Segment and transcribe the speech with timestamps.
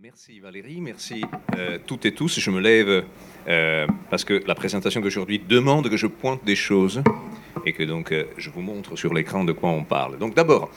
[0.00, 1.24] Merci Valérie, merci
[1.56, 2.38] euh, toutes et tous.
[2.38, 3.02] Je me lève
[3.48, 7.02] euh, parce que la présentation d'aujourd'hui demande que je pointe des choses
[7.66, 10.16] et que donc euh, je vous montre sur l'écran de quoi on parle.
[10.18, 10.70] Donc d'abord,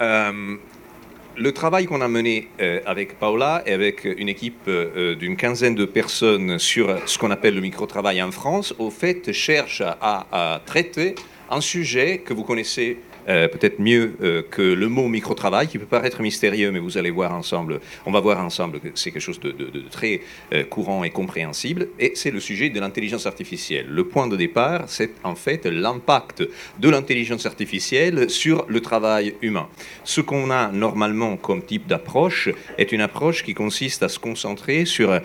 [0.00, 2.48] le travail qu'on a mené
[2.84, 7.60] avec Paola et avec une équipe d'une quinzaine de personnes sur ce qu'on appelle le
[7.60, 11.14] microtravail en France, au fait, cherche à traiter
[11.48, 12.98] un sujet que vous connaissez
[13.28, 17.10] euh, peut-être mieux euh, que le mot micro-travail, qui peut paraître mystérieux, mais vous allez
[17.10, 19.54] voir ensemble, on va voir ensemble que c'est quelque chose de,
[19.90, 20.20] très
[20.52, 23.86] euh, courant et compréhensible, et c'est le sujet de l'intelligence artificielle.
[23.88, 26.42] Le point de départ, c'est en fait l'impact
[26.78, 29.68] de l'intelligence artificielle sur le travail humain.
[30.04, 34.84] Ce qu'on a normalement comme type d'approche est une approche qui consiste à se concentrer
[34.84, 35.18] sur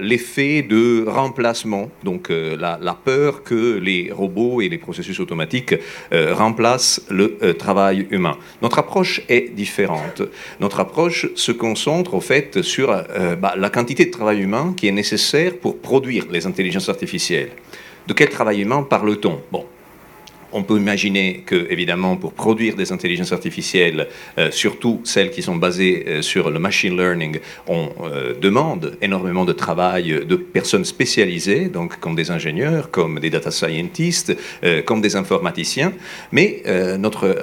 [0.00, 5.74] l'effet de remplacement, donc la, peur que les robots et les processus automatiques
[6.12, 8.36] remplacent le euh, travail humain.
[8.62, 10.22] Notre approche est différente.
[10.60, 14.88] Notre approche se concentre au fait sur euh, bah, la quantité de travail humain qui
[14.88, 17.50] est nécessaire pour produire les intelligences artificielles.
[18.06, 19.40] De quel travail humain parle-t-on?
[19.50, 19.66] Bon,
[20.52, 24.08] on peut imaginer que, évidemment, pour produire des intelligences artificielles,
[24.38, 29.44] euh, surtout celles qui sont basées euh, sur le machine learning, on euh, demande énormément
[29.44, 34.36] de travail de personnes spécialisées, donc comme des ingénieurs, comme des data scientists,
[34.84, 35.92] comme des informaticiens.
[36.32, 36.62] Mais
[36.98, 37.36] notre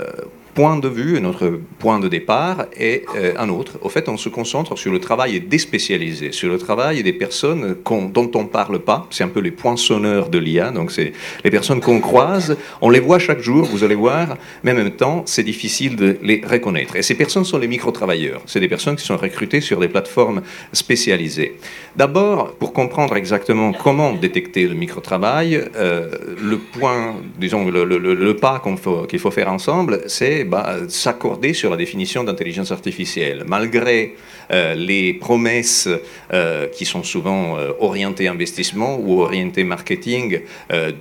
[0.54, 3.78] point de vue, notre point de départ est euh, un autre.
[3.82, 8.32] Au fait, on se concentre sur le travail déspécialisé, sur le travail des personnes dont
[8.36, 9.08] on ne parle pas.
[9.10, 10.72] C'est un peu les poinçonneurs de l'IA.
[10.72, 12.56] Donc, c'est les personnes qu'on croise.
[12.82, 16.18] On les voit chaque jour, vous allez voir, mais en même temps, c'est difficile de
[16.22, 16.96] les reconnaître.
[16.96, 18.42] Et ces personnes sont les micro-travailleurs.
[18.46, 21.58] C'est des personnes qui sont recrutées sur des plateformes spécialisées.
[21.96, 26.10] D'abord, pour comprendre exactement comment détecter le micro-travail, euh,
[26.42, 28.62] le point, disons, le, pas
[29.08, 33.44] qu'il faut faire ensemble, c'est bah, s'accorder sur la définition d'intelligence artificielle.
[33.48, 34.16] Malgré
[34.52, 35.88] euh, les promesses
[36.34, 40.42] euh, qui sont souvent euh, orientées investissement ou orientées marketing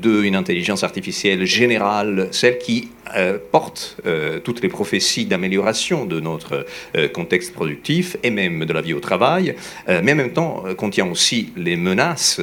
[0.01, 2.91] d'une intelligence artificielle générale, celle qui
[3.51, 3.97] porte
[4.45, 6.67] toutes les prophéties d'amélioration de notre
[7.13, 9.55] contexte productif et même de la vie au travail,
[9.89, 12.41] mais en même temps contient aussi les menaces,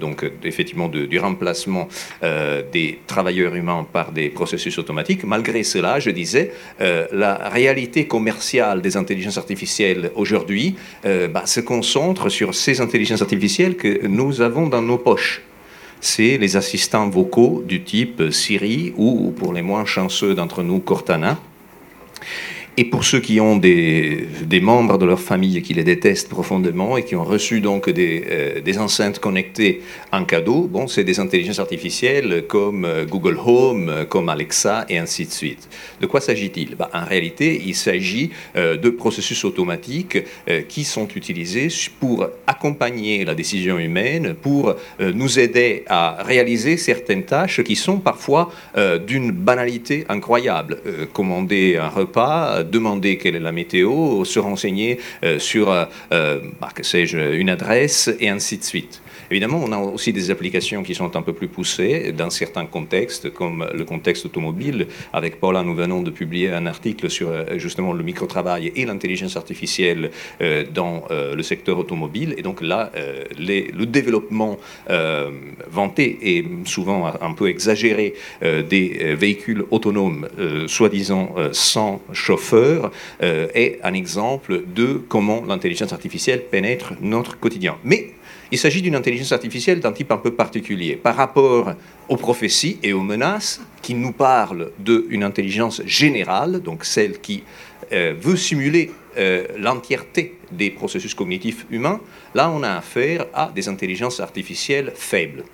[0.00, 1.88] donc effectivement du remplacement
[2.20, 5.24] des travailleurs humains par des processus automatiques.
[5.24, 6.41] Malgré cela, je disais,
[6.80, 13.22] euh, la réalité commerciale des intelligences artificielles aujourd'hui euh, bah, se concentre sur ces intelligences
[13.22, 15.42] artificielles que nous avons dans nos poches
[16.02, 21.38] c'est les assistants vocaux du type Siri ou, pour les moins chanceux d'entre nous, Cortana.
[22.78, 24.28] Et pour ceux qui ont des,
[24.62, 28.78] membres de leur famille qui les détestent profondément et qui ont reçu donc des, euh,
[28.78, 34.30] enceintes connectées en cadeau, bon, c'est des intelligences artificielles comme euh, Google Home, euh, comme
[34.30, 35.68] Alexa et ainsi de suite.
[36.00, 36.74] De quoi s'agit-il?
[36.74, 40.18] Bah, En réalité, il s'agit de processus automatiques
[40.68, 41.68] qui sont utilisés
[42.00, 48.50] pour accompagner la décision humaine, pour nous aider à réaliser certaines tâches qui sont parfois
[49.06, 50.78] d'une banalité incroyable.
[51.12, 56.70] Commander un repas, demander quelle est la météo, se renseigner euh, sur, euh, euh, bah,
[56.74, 56.82] que
[57.36, 59.02] une adresse et ainsi de suite.
[59.32, 63.32] Évidemment, on a aussi des applications qui sont un peu plus poussées dans certains contextes,
[63.32, 64.88] comme le contexte automobile.
[65.10, 69.38] Avec Paula, nous venons de publier un article sur euh, justement le microtravail et l'intelligence
[69.38, 70.10] artificielle
[70.42, 72.34] euh, dans euh, le secteur automobile.
[72.36, 72.92] Et donc là,
[73.38, 74.58] le développement
[75.70, 80.28] vanté et souvent un peu exagéré des véhicules autonomes,
[80.66, 82.90] soi-disant sans chauffeur,
[83.20, 87.76] est un exemple de comment l'intelligence artificielle pénètre notre quotidien.
[87.84, 88.12] Mais
[88.52, 91.72] il s'agit d'une intelligence artificielle d'un type un peu particulier par rapport
[92.10, 97.44] aux prophéties et aux menaces qui nous parlent d'une intelligence générale, donc celle qui
[97.92, 102.00] euh, veut simuler euh, l'entièreté des processus cognitifs humains.
[102.34, 105.44] Là, on a affaire à des intelligences artificielles faibles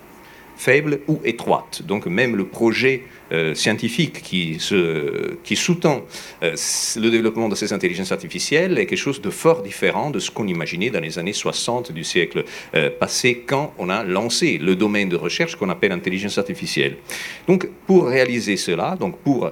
[0.59, 1.83] faible ou étroite.
[1.83, 6.03] Donc même le projet euh, scientifique qui, sous-tend
[6.41, 6.55] euh,
[6.95, 10.47] le développement de ces intelligences artificielles est quelque chose de fort différent de ce qu'on
[10.47, 12.43] imaginait dans les années 60 du siècle
[12.73, 16.97] euh, passé quand on a lancé le domaine de recherche qu'on appelle intelligence artificielle.
[17.47, 19.51] Donc pour réaliser cela, donc pour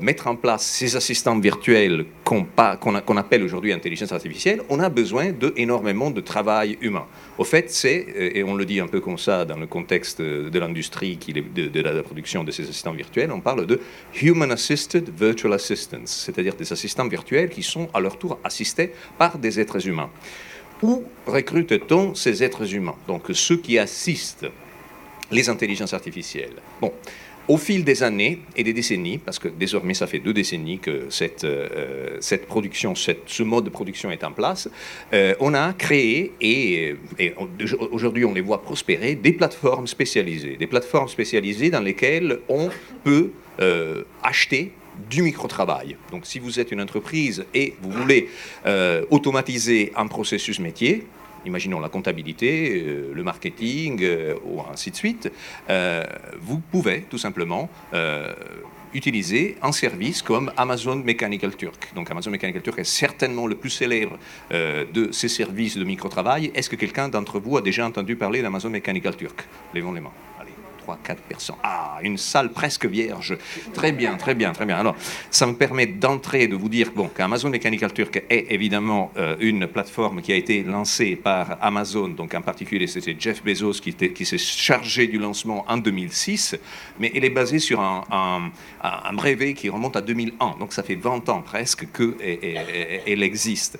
[0.00, 5.52] mettre en place ces assistants virtuels qu'on appelle aujourd'hui intelligence artificielle, on a besoin de
[5.56, 7.06] énormément de travail humain.
[7.38, 10.58] Au fait, c'est, et on le dit un peu comme ça dans le contexte de
[10.58, 13.80] l'industrie de, de la production de ces assistants virtuels, on parle de
[14.20, 19.38] Human Assisted Virtual Assistants, c'est-à-dire des assistants virtuels qui sont à leur tour assistés par
[19.38, 20.10] des êtres humains.
[20.82, 22.96] Où recrute-t-on ces êtres humains?
[23.06, 24.46] Donc ceux qui assistent
[25.30, 26.56] les intelligences artificielles.
[26.80, 26.92] Bon,
[27.48, 31.06] Au fil des années et des décennies, parce que désormais ça fait deux décennies que
[31.10, 34.68] cette, euh, cette production, ce mode de production est en place,
[35.12, 36.94] euh, on a créé, et,
[37.90, 40.56] aujourd'hui on les voit prospérer, des plateformes spécialisées.
[40.56, 42.70] Des plateformes spécialisées dans lesquelles on
[43.02, 44.72] peut euh, acheter
[45.10, 45.96] du micro-travail.
[46.12, 48.28] Donc si vous êtes une entreprise et vous voulez
[49.10, 51.06] automatiser un processus métier,
[51.46, 54.34] imaginons la comptabilité, euh, le marketing, euh,
[54.72, 55.30] ainsi de suite,
[55.70, 56.04] euh,
[56.40, 57.68] vous pouvez tout simplement
[58.94, 61.92] utiliser un service comme Amazon Mechanical Turk.
[61.94, 64.18] Donc Amazon Mechanical Turk est certainement le plus célèbre
[64.50, 66.50] de ces services de micro-travail.
[66.54, 69.46] Est-ce que quelqu'un d'entre vous a déjà entendu parler d'Amazon Mechanical Turk?
[69.74, 70.12] Levons les mains.
[70.82, 71.56] 3, 4 personnes.
[71.62, 73.36] Ah, une salle presque vierge.
[73.72, 74.76] Très bien, très bien, très bien.
[74.76, 74.96] Alors,
[75.30, 79.66] ça me permet d'entrer, de vous dire bon, qu'Amazon Mechanical Turk est évidemment euh, une
[79.66, 84.38] plateforme qui a été lancée par Amazon, donc en particulier c'était Jeff Bezos qui, s'est
[84.38, 86.56] chargé du lancement en 2006,
[86.98, 88.50] mais elle est basée sur un,
[88.82, 93.78] un, brevet qui remonte à 2001, donc ça fait 20 ans presque qu'elle existe.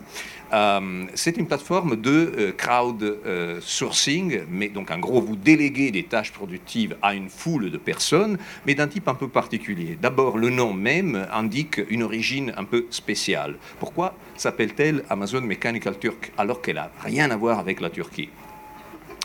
[0.52, 3.18] Euh, c'est une plateforme de euh, crowd
[3.60, 8.38] sourcing, mais donc en gros vous déléguez des tâches productives à une foule de personnes,
[8.66, 9.98] mais d'un type un peu particulier.
[10.00, 13.56] D'abord, le nom même indique une origine un peu spéciale.
[13.78, 18.28] Pourquoi s'appelle-t-elle Amazon Mechanical Turk alors qu'elle n'a rien à voir avec la Turquie?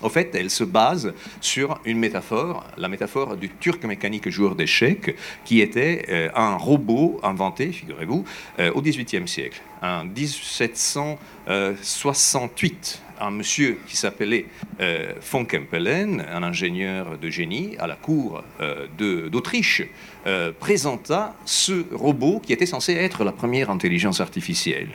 [0.02, 5.16] En fait, elle se base sur une métaphore, la métaphore du turc mécanique joueur d'échecs,
[5.44, 8.24] qui était euh, un robot inventé, figurez-vous,
[8.60, 14.46] euh, au XVIIIe siècle, en 1768 un monsieur qui s'appelait
[14.80, 18.88] euh, von Kempelen, un ingénieur de génie à la cour euh,
[19.30, 19.84] d'Autriche,
[20.26, 24.90] euh, présenta ce robot qui était censé être la première intelligence artificielle.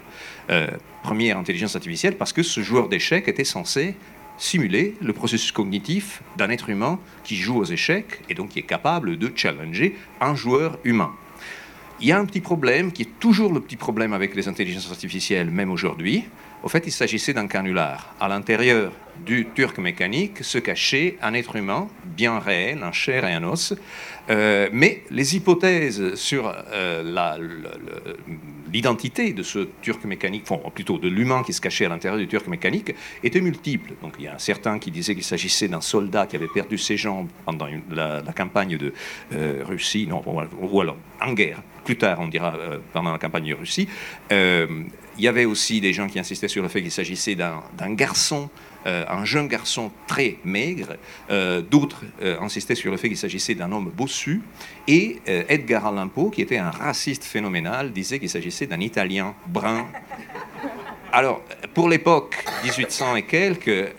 [1.02, 3.94] première intelligence artificielle parce que ce joueur d'échecs était censé
[4.42, 8.64] simuler le processus cognitif d'un être humain qui joue aux échecs et donc qui est
[8.64, 11.12] capable de challenger un joueur humain.
[12.00, 14.90] Il y a un petit problème qui est toujours le petit problème avec les intelligences
[14.90, 16.24] artificielles, même aujourd'hui,
[16.64, 18.14] au fait, il s'agissait d'un canular.
[18.18, 18.92] À l'intérieur
[19.24, 23.74] du turc mécanique se cachait un être humain, bien réel, un chair et un os.
[24.30, 27.38] Euh, mais les hypothèses sur euh,
[28.72, 32.28] l'identité de ce turc mécanique, enfin, plutôt de l'humain qui se cachait à l'intérieur du
[32.28, 33.94] turc mécanique, étaient multiples.
[34.02, 36.96] Donc il y a certains qui disaient qu'il s'agissait d'un soldat qui avait perdu ses
[36.96, 38.92] jambes pendant la, campagne de
[39.34, 40.22] euh, Russie, non,
[40.60, 42.56] ou alors en guerre, plus tard on dira
[42.92, 43.88] pendant la campagne de Russie.
[45.18, 48.48] Il y avait aussi des gens qui insistaient sur le fait qu'il s'agissait d'un garçon,
[48.86, 50.96] euh, un jeune garçon très maigre.
[51.30, 54.42] Euh, d'autres euh, insistaient sur le fait qu'il s'agissait d'un homme bossu.
[54.88, 59.86] Et Edgar Allan Poe, qui était un raciste phénoménal, disait qu'il s'agissait d'un Italien brun.
[61.12, 61.42] Alors,
[61.74, 63.94] pour l'époque, 1800 et quelques,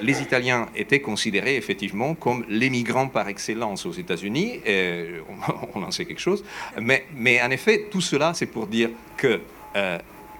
[0.00, 4.60] les Italiens étaient considérés effectivement comme les migrants par excellence aux États-Unis.
[5.74, 6.44] on, en sait quelque chose.
[6.80, 9.40] Mais, mais en effet, tout cela, c'est pour dire que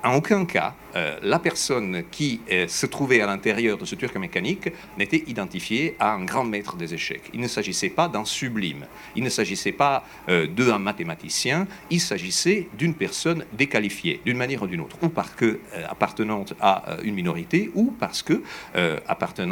[0.05, 4.17] en aucun cas, euh, la personne qui euh, se trouvait à l'intérieur de ce turc
[4.17, 7.31] mécanique n'était identifiée à un grand maître des échecs.
[7.35, 12.69] Il ne s'agissait pas d'un sublime, il ne s'agissait pas euh, d'un mathématicien, il s'agissait
[12.79, 17.71] d'une personne déqualifiée, d'une manière ou d'une autre, ou parce que appartenante à une minorité,
[17.75, 18.43] ou parce que,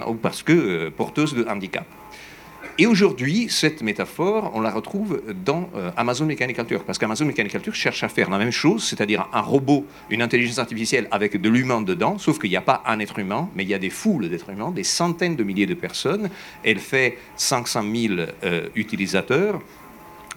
[0.06, 1.86] ou parce que porteuse de handicap.
[2.76, 7.62] Et aujourd'hui, cette métaphore, on la retrouve dans euh, Amazon Mechanical Turk, parce qu'Amazon Mechanical
[7.62, 11.48] Turk cherche à faire la même chose, c'est-à-dire un robot, une intelligence artificielle avec de
[11.48, 13.90] l'humain dedans, sauf qu'il n'y a pas un être humain, mais il y a des
[13.90, 16.30] foules d'êtres humains, des centaines de milliers de personnes.
[16.64, 19.60] Elle fait 500 000 euh, utilisateurs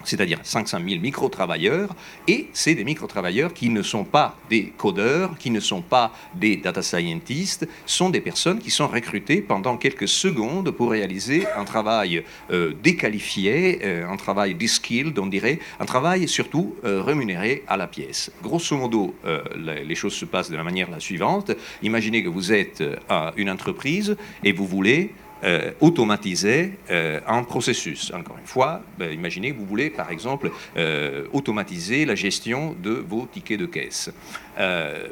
[0.04, 1.96] c'est-à-dire 500 000 micro-travailleurs,
[2.28, 6.58] et c'est des micro-travailleurs qui ne sont pas des codeurs, qui ne sont pas des
[6.58, 12.24] data scientists, sont des personnes qui sont recrutées pendant quelques secondes pour réaliser un travail
[12.52, 17.88] euh, déqualifié, euh, un travail de-skilled, on dirait, un travail surtout euh, rémunéré à la
[17.88, 18.32] pièce.
[18.42, 19.16] Grosso modo,
[19.56, 21.52] les choses se passent de la manière suivante.
[21.82, 22.84] Imaginez que vous êtes
[23.36, 25.12] une entreprise et vous voulez
[25.44, 28.12] euh, automatiser euh, un processus.
[28.12, 32.92] Encore une fois, ben, imaginez que vous voulez, par exemple, euh, automatiser la gestion de
[32.92, 34.12] vos tickets de caisse.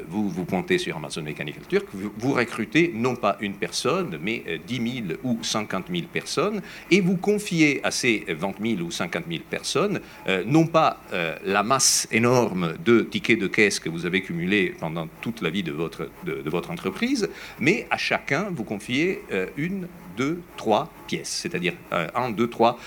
[0.08, 5.02] Vous vous pointez sur Amazon Mechanical Turk, vous, recrutez non pas une personne, mais 10
[5.08, 9.42] 000 ou 50 000 personnes, et vous confiez à ces 20 000 ou 50 000
[9.48, 10.00] personnes
[10.46, 11.00] non pas
[11.44, 15.62] la masse énorme de tickets de caisse que vous avez cumulés pendant toute la vie
[15.62, 17.28] de votre, de, de votre entreprise,
[17.60, 19.22] mais à chacun vous confiez
[19.56, 19.86] une
[20.16, 22.78] deux, trois pièces, c'est-à-dire un, deux, trois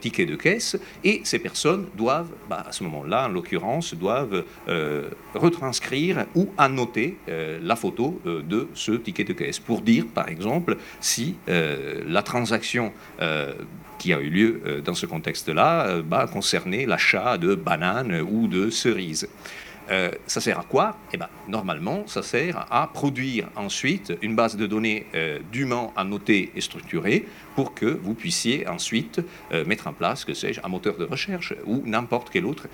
[0.00, 0.76] tickets de caisse.
[1.02, 4.44] Et ces personnes doivent, bah, à ce moment-là, en l'occurrence, doivent
[5.34, 6.03] retranscrire
[6.34, 12.22] ou annoter la photo de ce ticket de caisse pour dire, par exemple, si la
[12.22, 12.92] transaction
[14.04, 18.48] qui a eu lieu euh, dans ce contexte-là euh, bah, concernait l'achat de bananes ou
[18.48, 19.28] de cerises.
[19.90, 20.96] Euh, ça sert à quoi?
[21.12, 26.50] Eh ben, normalement, ça sert à produire ensuite une base de données euh, dûment annotée
[26.54, 29.20] et structurée pour que vous puissiez ensuite
[29.52, 32.68] euh, mettre en place, que sais-je, un moteur de recherche ou n'importe quel autre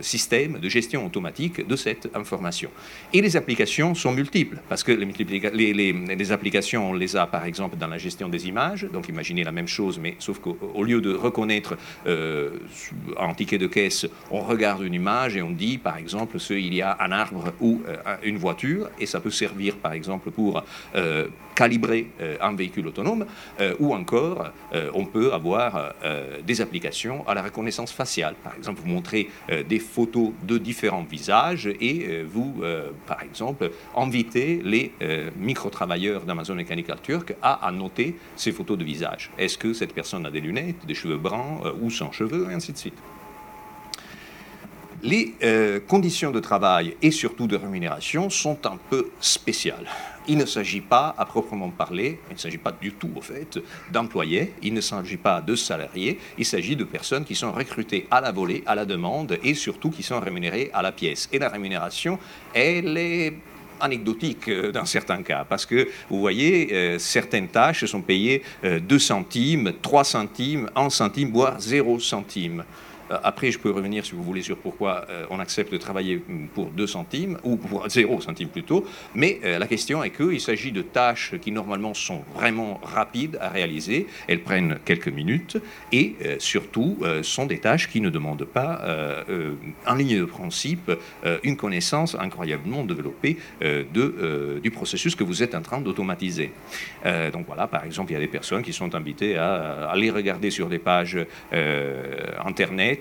[0.00, 2.70] système de gestion automatique de cette information.
[3.12, 7.86] Et les applications sont multiples, parce que les, applications, on les a par exemple dans
[7.86, 11.76] la gestion des images, donc imaginez la même chose, mais sauf qu'au lieu de reconnaître
[12.06, 16.82] un ticket de caisse, on regarde une image et on dit par exemple il y
[16.82, 20.62] a un arbre ou euh, une voiture, et ça peut servir par exemple pour
[20.94, 23.26] euh, calibrer euh, un véhicule autonome,
[23.80, 24.52] ou encore
[24.94, 25.94] on peut avoir
[26.46, 28.34] des applications à la reconnaissance faciale.
[28.44, 29.30] Par exemple, vous montrez
[29.68, 32.62] des photos de différents visages et vous,
[33.06, 34.92] par exemple, invitez les
[35.38, 39.30] micro-travailleurs d'Amazon Mechanical Turk à annoter ces photos de visage.
[39.38, 42.72] Est-ce que cette personne a des lunettes, des cheveux bruns ou sans cheveux, et ainsi
[42.72, 42.98] de suite.
[45.06, 49.86] Les euh, conditions de travail et surtout de rémunération sont un peu spéciales.
[50.26, 53.60] Il ne s'agit pas, à proprement parler, il ne s'agit pas du tout, au fait,
[53.92, 58.20] d'employés, il ne s'agit pas de salariés, il s'agit de personnes qui sont recrutées à
[58.20, 61.28] la volée, à la demande, et surtout qui sont rémunérées à la pièce.
[61.32, 62.18] Et la rémunération,
[62.52, 63.34] elle est
[63.78, 68.98] anecdotique euh, dans certains cas, parce que vous voyez, euh, certaines tâches sont payées 2
[68.98, 72.64] centimes, 3 centimes, 1 centime, voire 0 centime.
[73.10, 76.22] Euh, après, je peux revenir, si vous voulez, sur pourquoi euh, on accepte de travailler
[76.54, 78.84] pour 2 centimes, ou pour 0 centimes plutôt.
[79.14, 83.48] Mais euh, la question est qu'il s'agit de tâches qui, normalement, sont vraiment rapides à
[83.48, 84.06] réaliser.
[84.28, 85.58] Elles prennent quelques minutes.
[85.92, 89.24] Et surtout, sont des tâches qui ne demandent pas,
[89.86, 90.90] en ligne de principe,
[91.42, 96.52] une connaissance incroyablement développée du processus que vous êtes en train d'automatiser.
[97.32, 100.50] donc voilà, par exemple, il y a des personnes qui sont invitées à aller regarder
[100.50, 101.18] sur des pages
[102.44, 102.95] Internet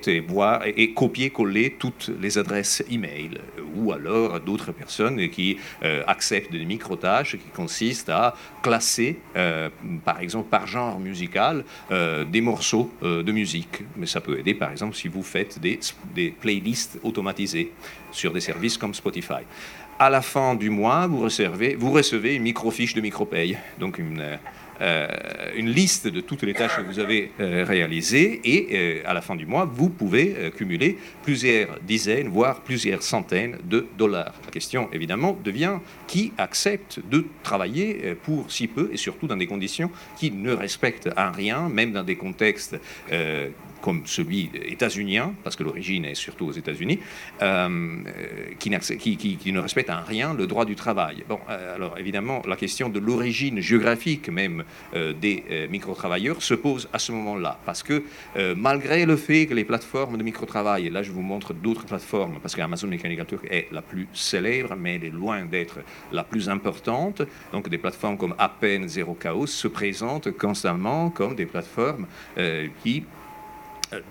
[0.66, 3.40] et, copier-coller toutes les adresses e-mail,
[3.76, 9.70] ou alors d'autres personnes qui euh, acceptent des micro-tâches qui consistent à classer, euh,
[10.04, 13.84] par exemple par genre musical, euh, des morceaux de musique.
[13.98, 15.80] Mais ça peut aider, par exemple, si vous faites des,
[16.14, 17.72] des playlists automatisées
[18.12, 19.44] sur des services comme Spotify
[19.98, 24.38] à la fin du mois, vous recevez, vous recevez une microfiche de micro-paye, donc une,
[24.82, 25.08] euh,
[25.56, 29.22] une liste de toutes les tâches que vous avez euh, réalisées et euh, à la
[29.22, 34.34] fin du mois, vous pouvez cumuler plusieurs dizaines, voire plusieurs centaines de dollars.
[34.46, 39.48] La question, évidemment, devient qui accepte de travailler pour si peu et surtout dans des
[39.48, 42.76] conditions qui ne respectent un rien, même dans des contextes
[43.82, 47.00] comme celui états-unien, parce que l'origine est surtout aux États-Unis,
[47.42, 48.04] euh,
[48.60, 51.24] qui, ne respecte en rien le droit du travail.
[51.30, 54.64] Bon, euh, alors évidemment, la question de l'origine géographique même
[54.96, 58.04] euh, des micro-travailleurs se pose à ce moment-là, parce que
[58.56, 62.40] malgré le fait que les plateformes de micro-travail, et là je vous montre d'autres plateformes,
[62.42, 65.80] parce qu'Amazon Mechanical Turk est la plus célèbre, mais elle est loin d'être
[66.12, 71.46] la plus importante, donc des plateformes comme Appen, Zero Chaos se présentent constamment comme des
[71.46, 72.08] plateformes
[72.84, 73.15] qui euh,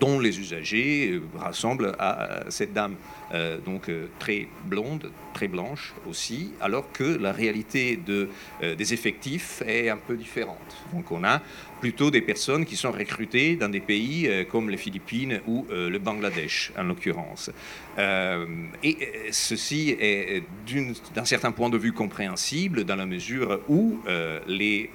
[0.00, 2.96] dont les usagers euh, rassemblent à cette dame
[3.32, 8.28] euh, donc très blonde, très blanche aussi, alors que la réalité de,
[8.62, 10.76] des effectifs est un peu différente.
[10.92, 11.40] Donc on a
[11.80, 16.72] plutôt des personnes qui sont recrutées dans des pays comme les Philippines ou le Bangladesh
[16.78, 17.50] en l'occurrence.
[17.98, 18.96] et
[19.32, 20.44] ceci est
[21.14, 23.98] d'un certain point de vue compréhensible dans la mesure où
[24.46, 24.88] les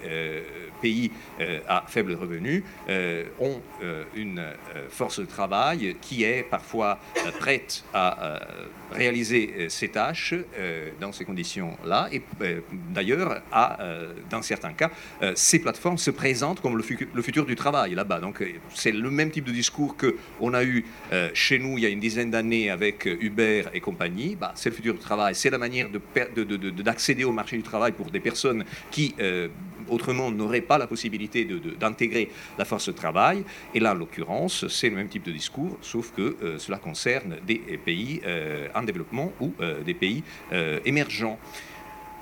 [0.79, 4.43] pays euh, à faible revenu euh, ont euh, une
[4.89, 6.99] force de travail qui est parfois
[7.39, 8.18] prête à
[8.91, 10.33] réaliser ces tâches
[10.99, 12.09] dans ces conditions-là.
[12.11, 12.21] Et
[12.93, 13.41] d'ailleurs,
[14.29, 14.89] dans certains cas,
[15.35, 18.19] ces plateformes se présentent comme le, futur du travail là-bas.
[18.19, 20.85] Donc c'est le même type de discours qu'on a eu
[21.33, 24.35] chez nous il y a une dizaine d'années avec Uber et compagnie.
[24.35, 27.91] Bah, c'est le futur du travail, c'est la manière d'accéder de, au marché du travail
[27.91, 29.15] pour des personnes qui
[29.89, 31.47] autrement n'auraient pas la possibilité
[31.79, 33.43] d'intégrer la force de travail.
[33.73, 37.37] Et là, en l'occurrence, c'est le même type de discours, sauf que euh, cela concerne
[37.45, 40.23] des pays euh, en développement ou euh, des pays
[40.85, 41.39] émergents.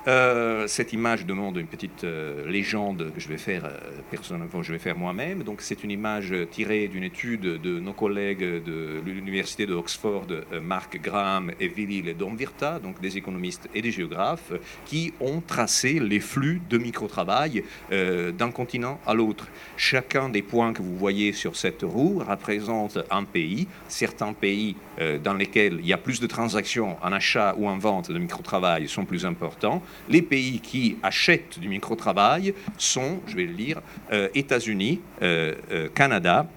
[0.06, 4.78] Euh, cette image demande une petite euh, légende que je vais faire euh, je vais
[4.78, 5.42] faire moi-même.
[5.42, 10.26] Donc c'est une image tirée d'une étude de nos collègues de l'université de Oxford,
[10.62, 14.52] Mark Graham et Willy Ledomvirta, donc des économistes et des géographes,
[14.86, 19.46] qui ont tracé les flux de micro-travail d'un continent à l'autre.
[19.76, 23.68] Chacun des points que vous voyez sur cette roue représente un pays.
[23.88, 24.76] Certains pays
[25.22, 28.88] dans lesquels il y a plus de transactions en achat ou en vente de micro-travail
[28.88, 33.80] sont plus importants les pays qui achètent du micro-travail sont, je vais le lire,
[34.12, 36.48] euh, États-Unis, euh, euh, Canada,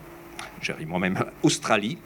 [0.61, 1.97] j'arrive moi-même, Australie,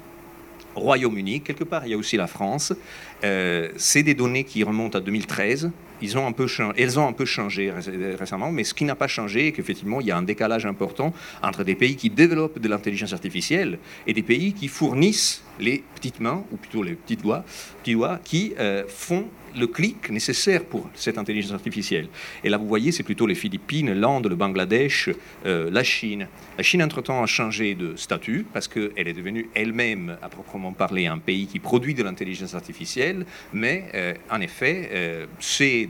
[0.76, 2.74] Royaume-Uni, quelque part il y a aussi la France.
[3.22, 5.72] C'est des données qui remontent à 2013.
[6.02, 7.72] Ils ont un peu elles ont un peu changé
[8.20, 11.14] récemment, mais ce qui n'a pas changé, c'est qu'effectivement, il y a un décalage important
[11.42, 16.20] entre des pays qui développent de l'intelligence artificielle et des pays qui fournissent les petites
[16.20, 17.44] mains, ou plutôt les petits doigts,
[17.84, 18.54] qui
[18.88, 19.26] font
[19.58, 22.08] le clic nécessaire pour cette intelligence artificielle.
[22.44, 25.10] Et là, vous voyez, c'est plutôt les Philippines, l'Inde, le Bangladesh,
[25.46, 26.28] euh, la Chine.
[26.58, 31.08] La Chine, entre-temps, a changé de statut parce qu'elle est devenue elle-même, à proprement parler,
[31.08, 33.05] un pays qui produit de l'intelligence artificielle.
[33.54, 35.90] Mais, euh, en effet, euh, ces,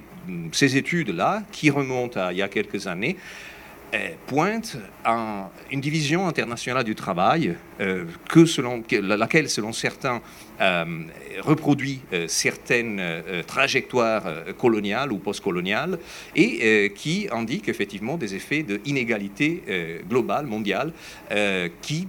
[0.77, 3.15] études-là, qui remontent à il y a quelques années,
[4.27, 8.05] pointe à une division internationale du travail euh,
[8.91, 10.22] laquelle, selon certains,
[10.62, 10.86] euh,
[11.41, 13.01] reproduit euh, certaines
[13.48, 14.24] trajectoires
[14.57, 16.00] coloniales ou postcoloniales
[16.36, 20.93] et qui indique effectivement des effets d'inégalité globale, mondiale,
[21.81, 22.07] qui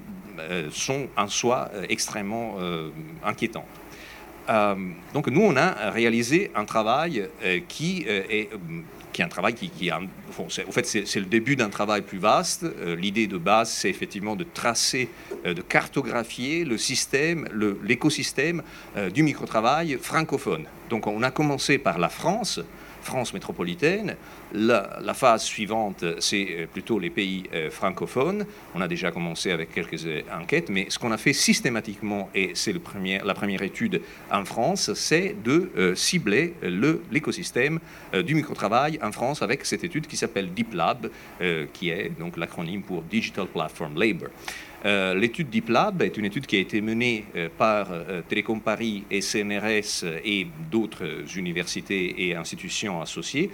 [0.70, 2.56] sont en soi extrêmement
[3.25, 3.66] inquiétants.
[5.12, 7.28] Donc nous, on a réalisé un travail
[7.68, 8.48] qui est
[9.16, 12.64] qui est un travail qui, qui au fait, c'est le début d'un travail plus vaste.
[12.64, 15.08] Euh, l'idée de base, c'est effectivement de tracer,
[15.46, 17.48] euh, de cartographier le système,
[17.82, 18.62] l'écosystème
[18.98, 20.64] euh, du microtravail francophone.
[20.90, 22.60] Donc, on a commencé par la France,
[23.06, 24.16] France métropolitaine.
[24.52, 28.44] La, phase suivante, c'est euh, plutôt les pays euh, francophones.
[28.75, 32.50] On a déjà commencé avec quelques euh, enquêtes, mais ce qu'on a fait systématiquement, et
[32.54, 36.54] c'est la première étude en France, c'est de cibler
[37.10, 37.78] l'écosystème
[38.12, 41.08] du microtravail en France avec cette étude qui s'appelle Deep Lab,
[41.72, 44.28] qui est donc l'acronyme pour Digital Platform Labor.
[44.87, 49.05] Euh, l'étude DeepLab est une étude qui a été menée euh, par euh, Télécom Paris
[49.11, 53.50] et CNRS et d'autres universités et institutions associées,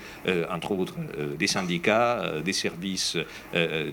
[0.50, 0.96] entre autres
[1.38, 3.16] des syndicats, des services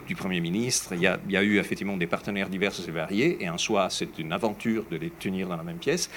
[0.07, 0.93] du Premier ministre.
[0.93, 4.31] Il y, a, eu effectivement des partenaires divers et variés, et en soi, c'est une
[4.31, 6.09] aventure de les tenir dans la même pièce.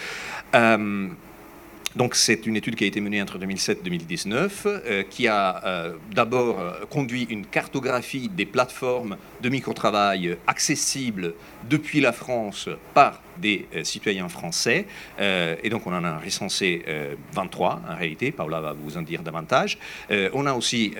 [1.96, 4.66] Donc c'est une étude qui a été menée entre 2007 et 2019,
[5.10, 6.58] qui a d'abord
[6.88, 11.34] conduit une cartographie des plateformes de microtravail accessibles
[11.68, 14.86] depuis la France par des euh, citoyens français.
[15.20, 16.82] Euh, et donc, on en a recensé
[17.32, 18.32] 23 euh, en réalité.
[18.32, 19.78] Paula va vous en dire davantage.
[20.10, 20.94] on a aussi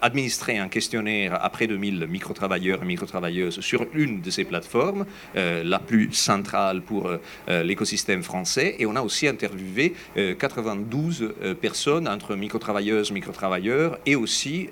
[0.00, 5.06] administré un questionnaire à près de 1000 microtravailleurs et microtravailleuses sur une de ces plateformes,
[5.34, 7.10] la plus centrale pour
[7.48, 8.76] l'écosystème français.
[8.78, 9.94] Et on a aussi interviewé
[10.38, 14.68] 92 personnes entre microtravailleuses, microtravailleurs et aussi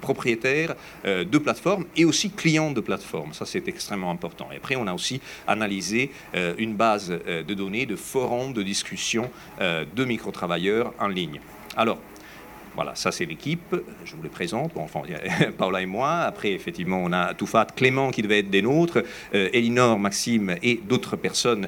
[0.00, 3.32] propriétaires de plateformes et aussi clients de plateformes.
[3.32, 4.48] Ça, c'est extrêmement important.
[4.52, 8.62] Et après, on a aussi analyser euh, une base euh, de données de forums de
[8.62, 11.40] discussion euh, de microtravailleurs en ligne.
[11.76, 11.98] Alors,
[12.76, 14.72] voilà, ça c'est l'équipe, je vous les présente.
[14.74, 15.02] Bon, enfin,
[15.58, 16.20] Paula et moi.
[16.20, 21.16] Après, effectivement, on a Toufat, Clément qui devait être des nôtres, Elinor, Maxime et d'autres
[21.16, 21.66] personnes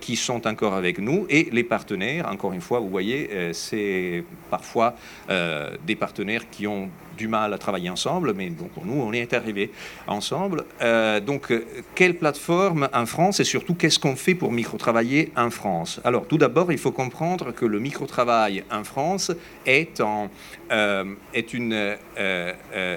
[0.00, 1.24] qui sont encore avec nous.
[1.30, 4.96] Et les partenaires, encore une fois, vous voyez, c'est parfois
[5.28, 6.90] des partenaires qui ont
[7.20, 9.70] du mal à travailler ensemble, mais pour nous, on est arrivé
[10.06, 10.64] ensemble.
[10.80, 15.50] Euh, donc, euh, quelle plateforme en France et surtout, qu'est-ce qu'on fait pour micro-travailler en
[15.50, 16.00] France?
[16.02, 19.32] Alors, tout d'abord, il faut comprendre que le micro-travail en France
[19.66, 21.04] est, euh,
[21.34, 21.96] est une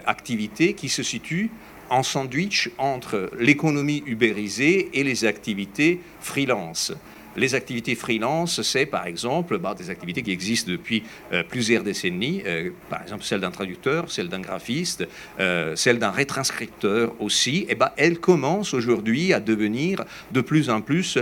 [0.05, 1.51] activité qui se situe
[1.89, 6.93] en sandwich entre l'économie ubérisée et les activités freelance.
[7.35, 12.43] Les activités freelance, c'est par exemple bah, des activités qui existent depuis euh, plusieurs décennies,
[12.45, 15.07] euh, par exemple celle d'un traducteur, celle d'un graphiste,
[15.39, 17.65] euh, celle d'un rétranscripteur aussi.
[17.69, 21.17] Et ben, elles commencent aujourd'hui à devenir de plus en plus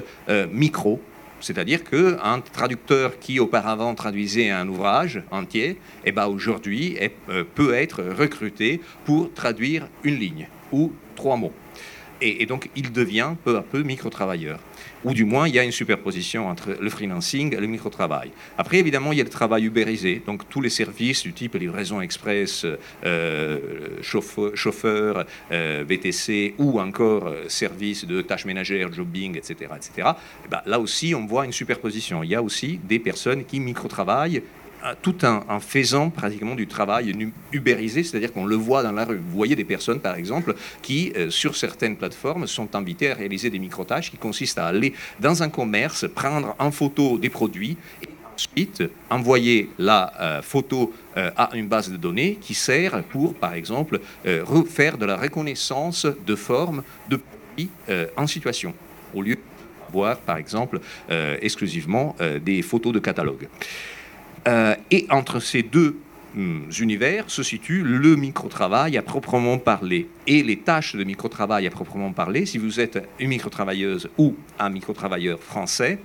[0.51, 1.01] micro.
[1.39, 6.97] C'est-à-dire qu'un traducteur qui auparavant traduisait un ouvrage entier, et ben aujourd'hui
[7.55, 11.53] peut être recruté pour traduire une ligne ou trois mots.
[12.21, 14.59] Et, donc il devient peu à peu micro-travailleur
[15.03, 18.31] ou du moins il y a une superposition entre le freelancing et le micro-travail.
[18.57, 22.01] Après, évidemment, il y a le travail ubérisé, donc tous les services du type livraison
[22.01, 22.65] express,
[23.05, 23.59] euh,
[24.01, 29.71] chauffeur, euh, VTC ou encore euh, services de tâches ménagères, jobbing, etc.
[29.75, 30.09] etc.
[30.45, 32.23] Et ben, là aussi, on voit une superposition.
[32.23, 34.43] Il y a aussi des personnes qui micro-travaillent
[35.01, 37.15] tout en, faisant pratiquement du travail
[37.51, 39.17] ubérisé, c'est-à-dire qu'on le voit dans la rue.
[39.17, 43.59] Vous voyez des personnes, par exemple, qui, sur certaines plateformes, sont invitées à réaliser des
[43.59, 48.83] micro-tâches qui consistent à aller dans un commerce, prendre en photo des produits et ensuite
[49.09, 53.99] envoyer la photo à une base de données qui sert pour, par exemple,
[54.69, 57.69] faire de la reconnaissance de formes de produits
[58.17, 58.73] en situation,
[59.13, 59.37] au lieu
[59.91, 63.47] voir, par exemple, euh, exclusivement euh, des photos de catalogue.
[64.47, 65.97] Euh, et entre ces deux
[66.35, 70.09] hum, univers se situe le micro-travail à proprement parler.
[70.27, 74.69] Et les tâches de micro-travail à proprement parler, si vous êtes une micro-travailleuse ou un
[74.69, 75.99] micro-travailleur français,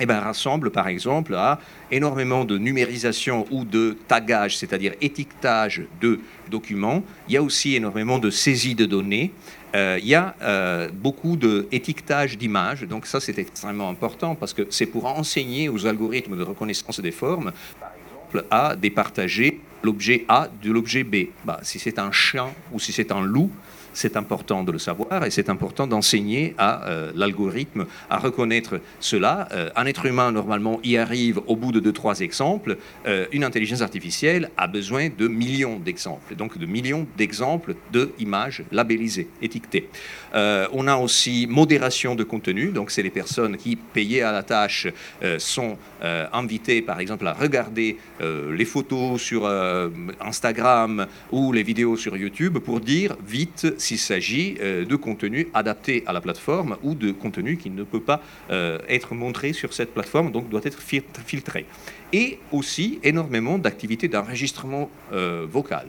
[0.00, 1.60] eh ben, rassemble par exemple à
[1.90, 7.02] énormément de numérisation ou de tagage, c'est-à-dire étiquetage de documents.
[7.28, 9.32] Il y a aussi énormément de saisie de données.
[9.74, 14.66] Euh, il y a euh, beaucoup d'étiquetage d'images, donc ça c'est extrêmement important parce que
[14.70, 20.48] c'est pour enseigner aux algorithmes de reconnaissance des formes, par exemple, à départager l'objet A
[20.62, 21.28] de l'objet B.
[21.44, 23.50] Bah, si c'est un chien ou si c'est un loup,
[23.94, 29.48] c'est important de le savoir et c'est important d'enseigner à euh, l'algorithme à reconnaître cela.
[29.52, 32.76] Euh, un être humain, normalement, y arrive au bout de deux, trois exemples.
[33.06, 39.28] Euh, une intelligence artificielle a besoin de millions d'exemples, donc de millions d'exemples d'images labellisées,
[39.40, 39.88] étiquetées.
[40.34, 44.88] on a aussi modération de contenu, donc c'est les personnes qui, payées à la tâche,
[45.38, 45.76] sont
[46.32, 49.46] invitées, par exemple, à regarder les photos sur
[50.20, 56.02] Instagram ou les vidéos sur YouTube pour dire vite s'il s'agit euh, de contenu adapté
[56.06, 59.92] à la plateforme ou de contenu qui ne peut pas euh, être montré sur cette
[59.92, 61.66] plateforme, donc doit être filtré.
[62.12, 65.88] Et aussi énormément d'activités d'enregistrement euh, vocal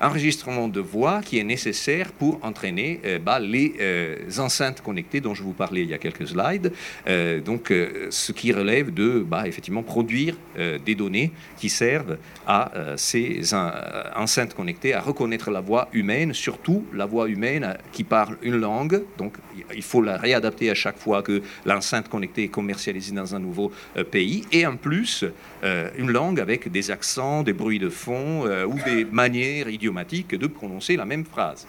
[0.00, 5.34] enregistrement de voix qui est nécessaire pour entraîner euh, bah, les euh, enceintes connectées dont
[5.34, 6.72] je vous parlais il y a quelques slides.
[7.06, 7.72] Euh, donc,
[8.10, 10.36] ce qui relève de bah, effectivement produire
[10.84, 17.06] des données qui servent à ces enceintes connectées à reconnaître la voix humaine, surtout la
[17.06, 19.02] voix humaine qui parle une langue.
[19.18, 19.34] Donc,
[19.74, 23.72] il faut la réadapter à chaque fois que l'enceinte connectée est commercialisée dans un nouveau
[24.10, 24.44] pays.
[24.52, 25.24] Et en plus,
[25.62, 31.04] une langue avec des accents, des bruits de fond ou des manières de prononcer la
[31.04, 31.66] même phrase.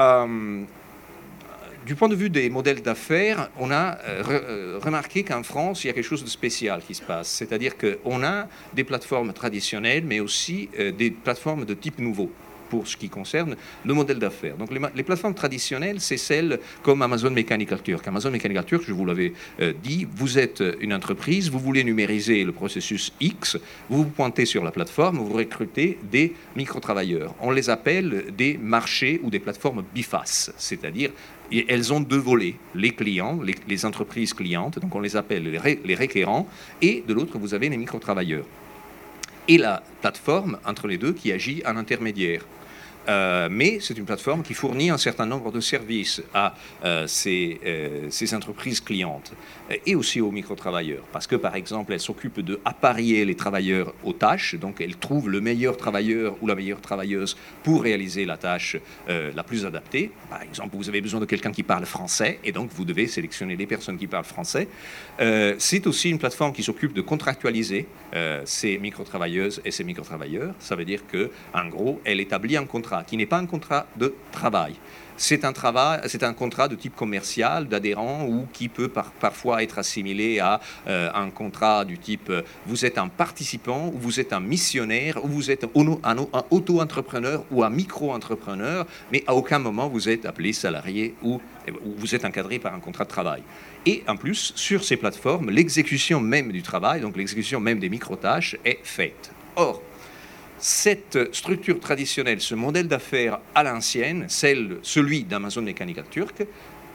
[0.00, 0.62] Euh,
[1.86, 5.88] du point de vue des modèles d'affaires, on a euh, euh, remarqué qu'en France, il
[5.88, 7.28] y a quelque chose de spécial qui se passe.
[7.28, 12.30] C'est-à-dire qu'on a des plateformes traditionnelles, mais aussi des plateformes de type nouveau
[12.68, 14.56] pour ce qui concerne le modèle d'affaires.
[14.56, 18.06] Donc les, plateformes traditionnelles, c'est celles comme Amazon Mechanical Turk.
[18.06, 22.44] Amazon Mechanical Turk, je vous l'avais euh, dit, vous êtes une entreprise, vous voulez numériser
[22.44, 27.34] le processus X, vous vous pointez sur la plateforme, vous recrutez des micro-travailleurs.
[27.40, 31.10] On les appelle des marchés ou des plateformes bifaces, c'est-à-dire
[31.68, 35.94] elles ont deux volets, les clients, les, entreprises clientes, donc on les appelle les, les
[35.94, 36.48] requérants,
[36.80, 38.46] et de l'autre, vous avez les micro-travailleurs
[39.48, 42.44] et la plateforme entre les deux qui agit en intermédiaire.
[43.08, 47.60] Euh, mais c'est une plateforme qui fournit un certain nombre de services à euh, ces,
[47.64, 49.32] euh, ces, entreprises clientes
[49.86, 51.04] et aussi aux micro-travailleurs.
[51.12, 55.30] Parce que, par exemple, elle s'occupe de apparier les travailleurs aux tâches, donc elle trouve
[55.30, 58.76] le meilleur travailleur ou la meilleure travailleuse pour réaliser la tâche
[59.08, 60.10] la plus adaptée.
[60.28, 63.56] Par exemple, vous avez besoin de quelqu'un qui parle français et donc vous devez sélectionner
[63.56, 64.68] les personnes qui parlent français.
[65.58, 67.86] c'est aussi une plateforme qui s'occupe de contractualiser
[68.44, 70.54] ces micro-travailleuses et ces micro-travailleurs.
[70.58, 71.30] Ça veut dire que,
[71.70, 74.74] gros, elle établit un contrat qui n'est pas un contrat de travail.
[75.16, 79.78] C'est un, travail, c'est un contrat de type commercial, d'adhérent, ou qui peut parfois être
[79.78, 84.32] assimilé à euh, un contrat du type euh, vous êtes un participant, ou vous êtes
[84.32, 86.16] un missionnaire, ou vous êtes un,
[86.50, 92.14] auto-entrepreneur ou un micro-entrepreneur, mais à aucun moment vous êtes appelé salarié ou, ou vous
[92.14, 93.42] êtes encadré par un contrat de travail.
[93.86, 98.56] Et en plus, sur ces plateformes, l'exécution même du travail, donc l'exécution même des micro-tâches,
[98.64, 99.30] est faite.
[99.56, 99.80] Or,
[100.58, 106.46] cette structure traditionnelle, ce modèle d'affaires à l'ancienne, celui d'Amazon Mechanical Turk,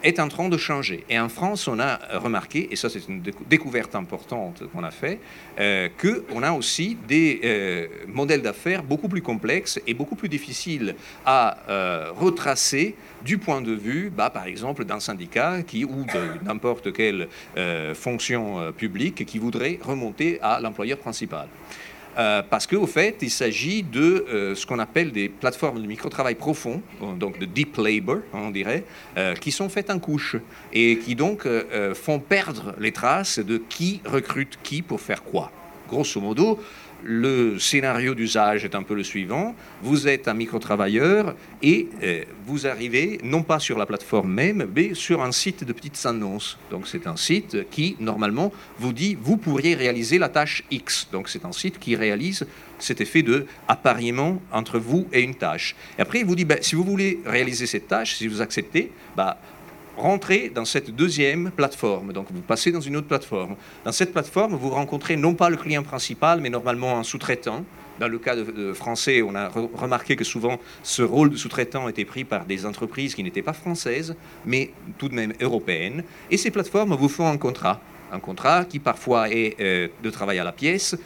[0.02, 1.04] est en train de changer.
[1.08, 5.20] Et en France, on a remarqué, et ça c'est une découverte importante qu'on a fait,
[5.58, 10.94] euh, qu'on a aussi des euh, modèles d'affaires beaucoup plus complexes et beaucoup plus difficiles
[11.24, 16.44] à euh, retracer du point de vue, bah, par exemple, d'un syndicat qui, ou de
[16.44, 17.28] n'importe quelle
[17.94, 21.46] fonction publique qui voudrait remonter à l'employeur principal.
[22.18, 26.34] Euh, parce qu'au fait, il s'agit de euh, ce qu'on appelle des plateformes de micro-travail
[26.34, 26.82] profond,
[27.18, 28.84] donc de deep labor, on dirait,
[29.16, 30.36] euh, qui sont faites en couches
[30.72, 31.46] et qui donc
[31.94, 35.50] font perdre les traces de qui recrute qui pour faire quoi.
[35.88, 36.60] Grosso modo,
[37.02, 39.54] le scénario d'usage est un peu le suivant.
[39.82, 44.94] Vous êtes un micro-travailleur et euh, vous arrivez non pas sur la plateforme même, mais
[44.94, 46.58] sur un site de petites annonces.
[46.70, 51.08] Donc c'est un site qui, normalement, vous dit, vous pourriez réaliser la tâche X.
[51.12, 52.46] Donc c'est un site qui réalise
[52.78, 55.76] cet effet de appariement entre vous et une tâche.
[55.98, 58.90] Et après, il vous dit, ben, si vous voulez réaliser cette tâche, si vous acceptez,
[59.16, 59.38] bah,
[60.00, 62.12] rentrez dans cette deuxième plateforme.
[62.12, 63.56] Donc vous passez dans une autre plateforme.
[63.84, 67.64] Dans cette plateforme, vous rencontrez non pas le client principal, mais normalement un sous-traitant.
[68.00, 72.06] Dans le cas de, français, on a remarqué que souvent ce rôle de sous-traitant était
[72.06, 76.02] pris par des entreprises qui n'étaient pas françaises, mais tout de même européennes.
[76.30, 77.78] Et ces plateformes vous font un contrat.
[78.10, 80.96] Un contrat qui parfois est euh, de travail à la pièce,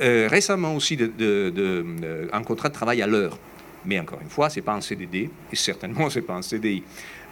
[0.00, 3.38] euh, récemment aussi euh, un contrat de travail à l'heure.
[3.84, 6.42] Mais encore une fois, ce n'est pas un CDD, et certainement ce n'est pas un
[6.42, 6.82] CDI.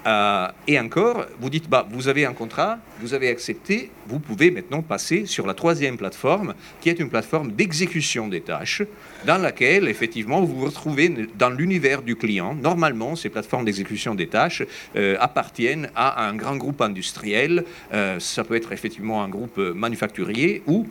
[0.07, 4.51] Euh, et encore, vous dites, bah, vous avez un contrat, vous avez accepté, vous pouvez
[4.51, 8.83] maintenant passer sur la troisième plateforme, qui est une plateforme d'exécution des tâches,
[9.27, 12.55] dans laquelle, effectivement, vous vous retrouvez dans l'univers du client.
[12.55, 14.63] Normalement, ces plateformes d'exécution des tâches
[14.97, 17.65] euh, appartiennent à un grand groupe industriel.
[17.93, 20.87] Euh, ça peut être effectivement un groupe manufacturier ou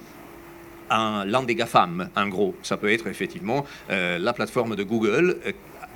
[0.91, 2.56] un land des GAFAM, en gros.
[2.63, 5.38] Ça peut être effectivement la plateforme de Google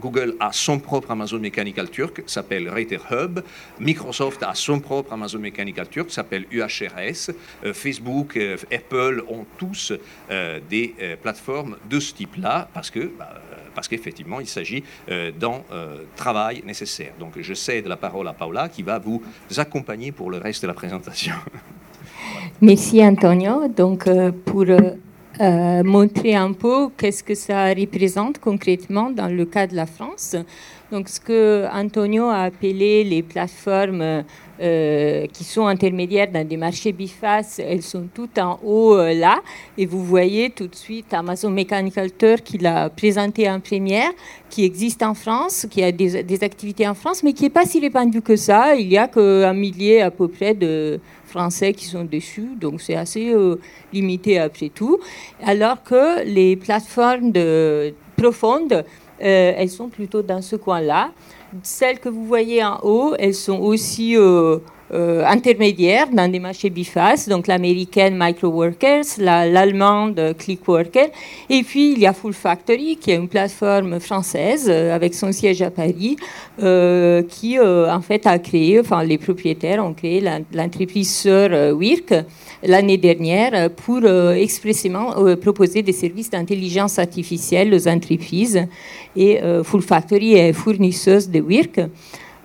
[0.03, 3.39] Google a son propre Amazon Mechanical Turk, s'appelle Rater Hub.
[3.79, 7.31] Microsoft a son propre Amazon Mechanical Turk, s'appelle UHRS.
[7.63, 9.93] Euh, Facebook, euh, Apple ont tous
[10.29, 13.41] euh, des plateformes de ce type-là parce que bah,
[13.73, 15.61] parce qu'effectivement, il s'agit d'un
[16.15, 17.13] travail nécessaire.
[17.19, 19.23] Donc, je cède la parole à Paula qui va vous
[19.57, 21.33] accompagner pour le reste de la présentation.
[22.61, 23.67] Merci Antonio.
[23.67, 24.07] Donc,
[24.45, 24.65] pour
[25.41, 30.35] euh, montrer un peu qu'est-ce que ça représente concrètement dans le cas de la France?
[30.91, 34.23] Donc, ce que Antonio a appelé les plateformes
[34.63, 39.41] euh, qui sont intermédiaires dans des marchés bifaces, elles sont toutes en haut euh, là.
[39.77, 44.11] Et vous voyez tout de suite Amazon Mechanical Turk qui l'a présenté en première,
[44.49, 47.81] qui existe en France, qui a des, activités en France, mais qui n'est pas si
[47.81, 48.73] répandu que ça.
[48.75, 52.95] Il y a qu'un millier à peu près de Français qui sont dessus, donc c'est
[52.95, 53.59] assez euh,
[53.91, 54.97] limité après tout.
[55.45, 58.85] Alors que les plateformes de, profondes,
[59.19, 61.11] elles sont plutôt dans ce coin-là.
[61.61, 64.57] Celles que vous voyez en haut, elles sont aussi euh,
[64.93, 71.07] euh, intermédiaires dans des marchés bifaces, donc l'américaine Microworkers, l'allemande Clickworker,
[71.49, 75.31] et puis il y a Full Factory, qui est une plateforme française euh, avec son
[75.31, 76.15] siège à Paris,
[76.61, 82.13] euh, qui en fait a créé, enfin les propriétaires ont créé l'entreprise sœur WIRK
[82.61, 88.67] l'année dernière pour expressément proposer des services d'intelligence artificielle aux entreprises.
[89.15, 91.81] Et Full Factory est fournisseuse de WIRK.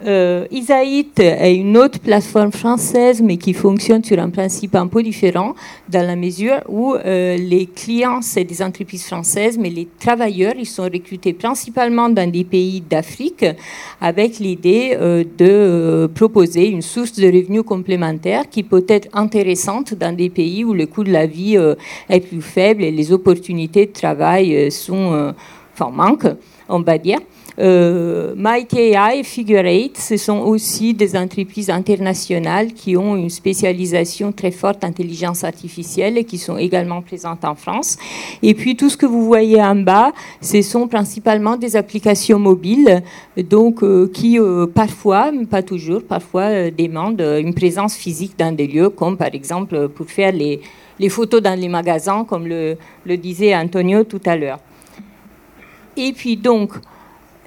[0.06, 5.02] Euh, Isaït est une autre plateforme française, mais qui fonctionne sur un principe un peu
[5.02, 5.54] différent,
[5.88, 10.66] dans la mesure où euh, les clients, c'est des entreprises françaises, mais les travailleurs, ils
[10.66, 13.44] sont recrutés principalement dans des pays d'Afrique,
[14.00, 20.14] avec l'idée euh, de proposer une source de revenus complémentaire qui peut être intéressante dans
[20.14, 21.56] des pays où le coût de la vie
[22.08, 25.34] est plus faible et les opportunités de travail sont,
[25.74, 26.36] enfin, manquent,
[26.68, 27.18] on va dire.
[27.60, 28.34] Euh,
[28.76, 34.84] et Figure 8, ce sont aussi des entreprises internationales qui ont une spécialisation très forte
[34.84, 37.96] en intelligence artificielle et qui sont également présentes en France.
[38.42, 43.02] Et puis tout ce que vous voyez en bas, ce sont principalement des applications mobiles,
[43.36, 48.88] donc euh, qui euh, parfois, pas toujours, parfois demandent une présence physique dans des lieux,
[48.88, 50.60] comme par exemple pour faire les,
[50.98, 54.58] les photos dans les magasins, comme le, le disait Antonio tout à l'heure.
[55.96, 56.72] Et puis donc,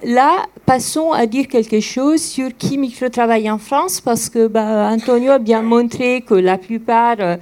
[0.04, 5.30] Là, passons à dire quelque chose sur qui micro-travaille en France, parce que bah, Antonio
[5.30, 7.36] a bien montré que la plupart euh,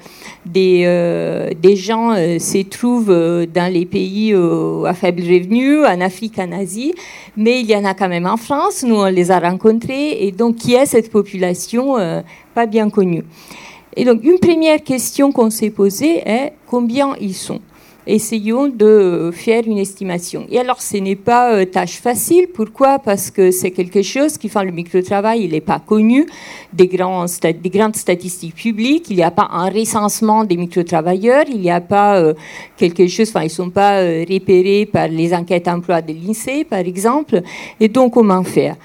[0.45, 6.39] des, euh, des gens euh, se trouvent dans les pays à faible revenu, en Afrique,
[6.39, 6.93] en Asie,
[7.35, 10.31] mais il y en a quand même en France, nous on les a rencontrés, et
[10.31, 11.97] donc qui est cette population
[12.55, 13.25] pas bien connue?
[13.97, 17.61] Et donc une première question qu'on s'est posée est combien ils sont?
[18.11, 20.47] Essayons de faire une estimation.
[20.51, 22.49] Et alors, ce n'est pas euh, tâche facile.
[22.53, 22.99] Pourquoi?
[22.99, 26.27] Parce que c'est quelque chose qui fait le micro-travail, il n'est pas connu
[26.73, 27.29] des grandes
[27.97, 32.35] statistiques publiques, il n'y a pas un recensement des micro-travailleurs, il n'y a pas euh,
[32.77, 36.65] quelque chose, enfin, ils ne sont pas euh, repérés par les enquêtes emploi de l'INSEE,
[36.65, 37.43] par exemple.
[37.79, 38.77] Et donc, comment faire?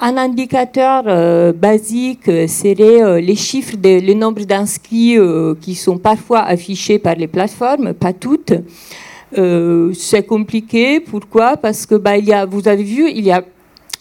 [0.00, 5.16] Un indicateur euh, basique euh, serait euh, les chiffres, le nombre d'inscrits
[5.60, 8.52] qui sont parfois affichés par les plateformes, pas toutes.
[9.32, 11.00] c'est compliqué.
[11.00, 11.56] Pourquoi?
[11.56, 13.42] Parce que bah, il y a, vous avez vu, il y a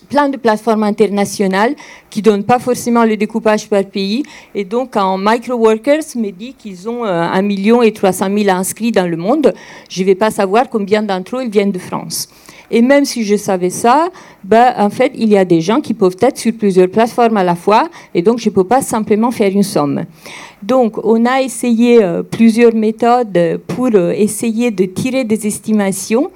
[0.10, 1.76] plein de plateformes internationales
[2.10, 4.24] qui donnent pas forcément le découpage par pays.
[4.56, 9.08] Et donc, en Microworkers me dit qu'ils ont 1 million et 300 000 inscrits dans
[9.08, 9.54] le monde,
[9.90, 12.30] je ne vais pas savoir combien d'entre eux viennent de France.
[12.72, 14.10] Et même si je savais ça,
[14.44, 17.44] ben, en fait, il y a des gens qui peuvent être sur plusieurs plateformes à
[17.44, 20.04] la fois, et donc je ne peux pas simplement faire une somme.
[20.64, 26.32] Donc, on a essayé euh, plusieurs méthodes pour euh, essayer de tirer des estimations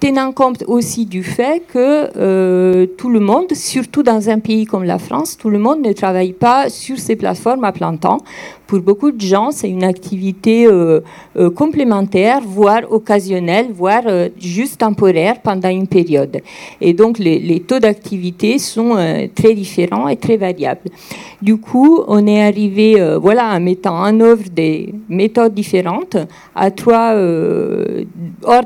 [0.00, 4.84] tenant compte aussi du fait que euh, tout le monde, surtout dans un pays comme
[4.84, 8.18] la France, tout le monde ne travaille pas sur ces plateformes à plein temps.
[8.66, 11.00] Pour beaucoup de gens, c'est une activité euh,
[11.36, 14.02] euh, complémentaire, voire occasionnelle, voire
[14.40, 16.40] juste temporaire pendant une période.
[16.80, 18.96] Et donc, les, taux d'activité sont
[19.34, 20.90] très différents et très variables.
[21.40, 26.16] Du coup, on est arrivé, voilà, en mettant en œuvre des méthodes différentes
[26.54, 27.14] à trois,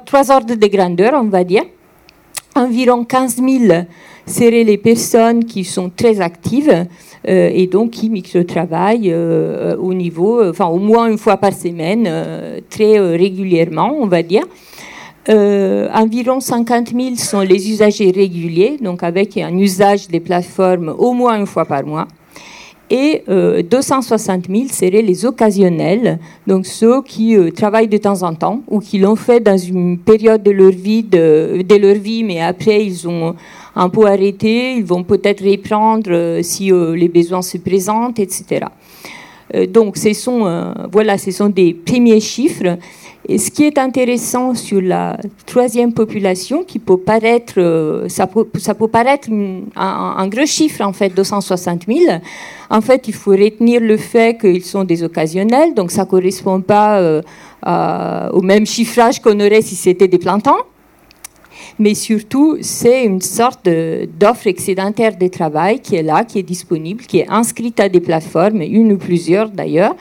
[0.07, 1.65] trois ordres de grandeur on va dire.
[2.57, 3.85] Environ 15 000
[4.27, 6.85] seraient les personnes qui sont très actives euh,
[7.25, 12.61] et donc qui micro-travaillent euh, au niveau, enfin au moins une fois par semaine, euh,
[12.71, 14.45] très régulièrement, on va dire.
[15.29, 21.39] environ 50 000 sont les usagers réguliers, donc avec un usage des plateformes au moins
[21.39, 22.09] une fois par mois
[22.91, 28.35] et 260 euh, 000 seraient les occasionnels, donc ceux qui euh, travaillent de temps en
[28.35, 32.43] temps ou qui l'ont fait dans une période de leur vie, de, leur vie, mais
[32.43, 33.37] après ils ont
[33.75, 38.67] un peu arrêté, ils vont peut-être reprendre euh, si les besoins se présentent, etc.
[39.69, 42.79] donc ce sont, voilà, ce sont des premiers chiffres.
[43.29, 48.75] Et ce qui est intéressant sur la troisième population, qui peut paraître, ça peut, ça
[48.75, 49.29] peut paraître
[49.77, 51.99] un, gros chiffre en fait, 260 000,
[52.71, 56.61] en fait, il faut retenir le fait qu'ils sont des occasionnels, donc ça ne correspond
[56.61, 57.01] pas
[57.67, 60.57] euh, au même chiffrage qu'on aurait si c'était des plantants
[61.81, 67.05] mais surtout, c'est une sorte d'offre excédentaire de travail qui est là, qui est disponible,
[67.05, 69.97] qui est inscrite à des plateformes, une ou plusieurs d'ailleurs,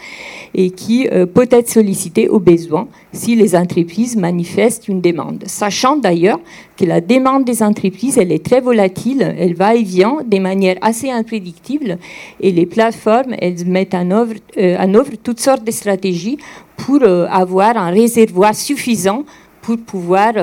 [0.53, 5.45] et qui euh, peut être sollicitée au besoin si les entreprises manifestent une demande.
[5.47, 6.41] Sachant d'ailleurs
[6.75, 10.75] que la demande des entreprises, elle est très volatile, elle va et vient de manière
[10.81, 11.97] assez imprédictible,
[12.41, 16.39] et les plateformes, elles mettent en œuvre, euh, toutes sortes de stratégies
[16.75, 19.23] pour euh, avoir un réservoir suffisant
[19.61, 20.33] pour pouvoir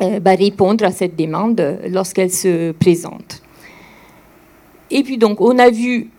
[0.00, 3.42] bah, répondre à cette demande lorsqu'elle se présente.
[4.90, 6.10] Et puis donc, on a vu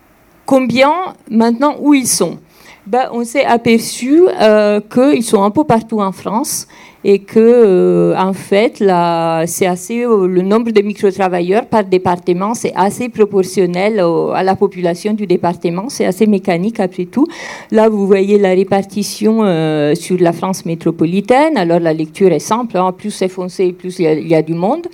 [0.44, 2.38] combien, maintenant, où ils sont.
[2.86, 6.68] Bah, on s'est aperçu euh, qu'ils sont un peu partout en France
[7.02, 8.76] et que euh, en fait
[9.46, 14.00] c'est assez euh, le nombre de micro-travailleurs par département c'est assez proportionnel
[14.34, 15.88] à la population du département.
[15.88, 17.26] C'est assez mécanique après tout.
[17.72, 19.38] Là vous voyez la répartition
[19.96, 21.56] sur la France métropolitaine.
[21.56, 22.92] Alors la lecture est simple hein.
[22.92, 24.86] plus c'est foncé plus il y, a du monde.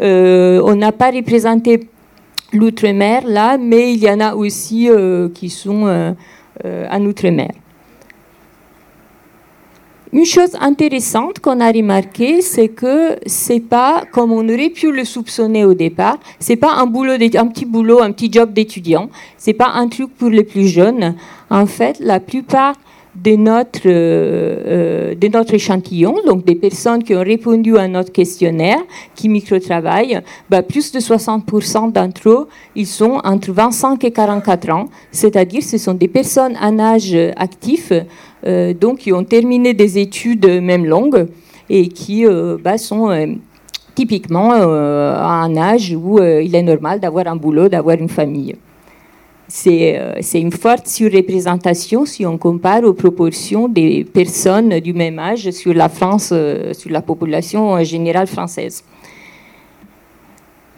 [0.00, 1.86] On n'a pas représenté
[2.52, 4.88] l'outre-mer là mais il y en a aussi
[5.32, 6.16] qui sont
[6.64, 7.50] en outre-mer
[10.16, 15.04] une chose intéressante qu'on a remarqué, c'est que c'est pas comme on aurait pu le
[15.04, 16.18] soupçonner au départ.
[16.38, 19.10] C'est pas un boulot, un petit boulot, un petit job d'étudiant.
[19.36, 21.16] C'est pas un truc pour les plus jeunes.
[21.50, 22.76] En fait, la plupart
[23.22, 28.12] de notre, euh, euh, de notre échantillon, donc des personnes qui ont répondu à notre
[28.12, 28.78] questionnaire,
[29.14, 34.86] qui micro-travaillent, bah, plus de 60% d'entre eux, ils sont entre 25 et 44 ans,
[35.10, 37.92] c'est-à-dire ce sont des personnes en âge actif,
[38.46, 41.26] euh, donc qui ont terminé des études même longues
[41.68, 42.24] et qui
[42.62, 43.36] bah, sont
[43.96, 48.54] typiquement à un âge où il est normal d'avoir un boulot, d'avoir une famille.
[49.66, 55.50] Euh, c'est une forte surreprésentation si on compare aux proportions des personnes du même âge
[55.50, 58.82] sur la France, euh, sur la population générale française.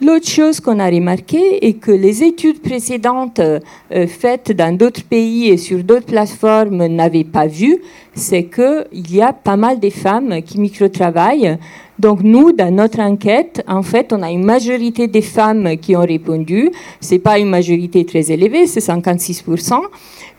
[0.01, 3.59] L'autre chose qu'on a remarqué est que les études précédentes euh,
[4.07, 7.79] faites dans d'autres pays et sur d'autres plateformes n'avaient pas vu,
[8.13, 11.57] c'est qu'il y a pas mal de femmes qui micro-travaillent
[11.99, 16.05] donc nous, dans notre enquête, en fait, on a une majorité des femmes qui ont
[16.05, 16.71] répondu.
[17.01, 19.81] C'est pas une majorité très élevée, c'est 56%,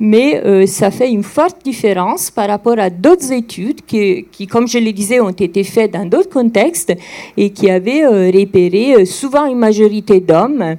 [0.00, 4.78] mais euh, ça fait une forte différence par rapport à d'autres études qui, comme je
[4.78, 6.94] le disais, ont été faites dans d'autres contextes
[7.36, 10.76] et qui avaient euh, repéré euh, souvent une majorité d'hommes.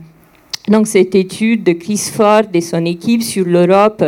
[0.67, 4.03] Donc cette étude de Chris Ford et son équipe sur l'Europe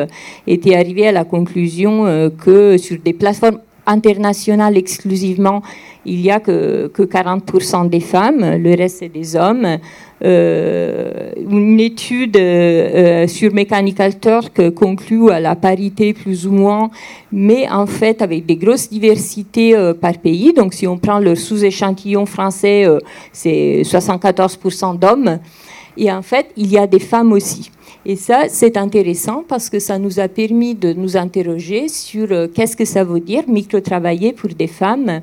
[0.47, 5.61] était arrivée à la conclusion que sur des plateformes international exclusivement,
[6.05, 9.77] il n'y a que, que 40% des femmes, le reste c'est des hommes.
[10.23, 16.91] Euh, une étude euh, sur Mechanical Turk conclut à la parité plus ou moins,
[17.31, 20.53] mais en fait avec des grosses diversités euh, par pays.
[20.53, 22.85] Donc si on prend le sous-échantillon français,
[23.33, 25.39] c'est 74% d'hommes.
[25.97, 27.69] Et en fait, il y a des femmes aussi.
[28.05, 32.75] Et ça, c'est intéressant parce que ça nous a permis de nous interroger sur qu'est-ce
[32.75, 35.21] que ça veut dire micro-travailler pour des femmes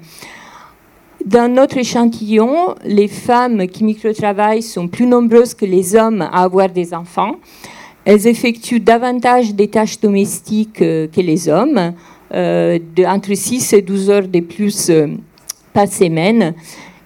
[1.27, 6.71] dans notre échantillon, les femmes qui microtravaillent sont plus nombreuses que les hommes à avoir
[6.71, 7.37] des enfants.
[8.07, 11.93] Elles effectuent davantage des tâches domestiques euh, que les hommes,
[12.33, 15.09] euh, entre 6 et 12 heures de plus euh,
[15.75, 16.55] par semaine.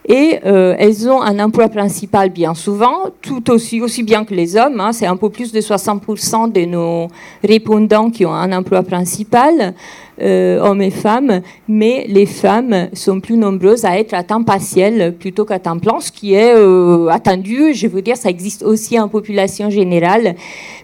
[0.06, 4.78] Et elles ont un emploi principal bien souvent, tout aussi, aussi bien que les hommes.
[4.78, 4.92] Hein.
[4.92, 7.08] c'est un peu plus de 60% de nos
[7.42, 9.74] répondants qui ont un emploi principal.
[10.22, 15.16] Euh, hommes et femmes, mais les femmes sont plus nombreuses à être à temps partiel
[15.18, 17.74] plutôt qu'à temps plein, ce qui est euh, attendu.
[17.74, 20.36] Je veux dire, ça existe aussi en population générale,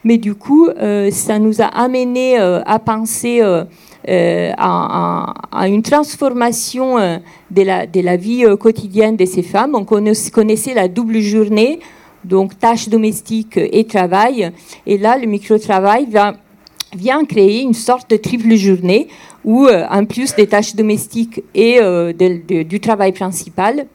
[0.02, 3.40] mais du coup, euh, ça nous a amené à penser.
[4.06, 6.96] À, une transformation
[7.50, 9.74] de la, de la vie quotidienne de ces femmes.
[9.74, 11.80] On connaissait la double journée,
[12.24, 14.52] donc tâches domestiques et travail.
[14.86, 16.34] Et là, le micro-travail va
[16.94, 19.08] vient créer une sorte de triple journée
[19.44, 23.86] où, euh, en plus des tâches domestiques et euh, du travail principal,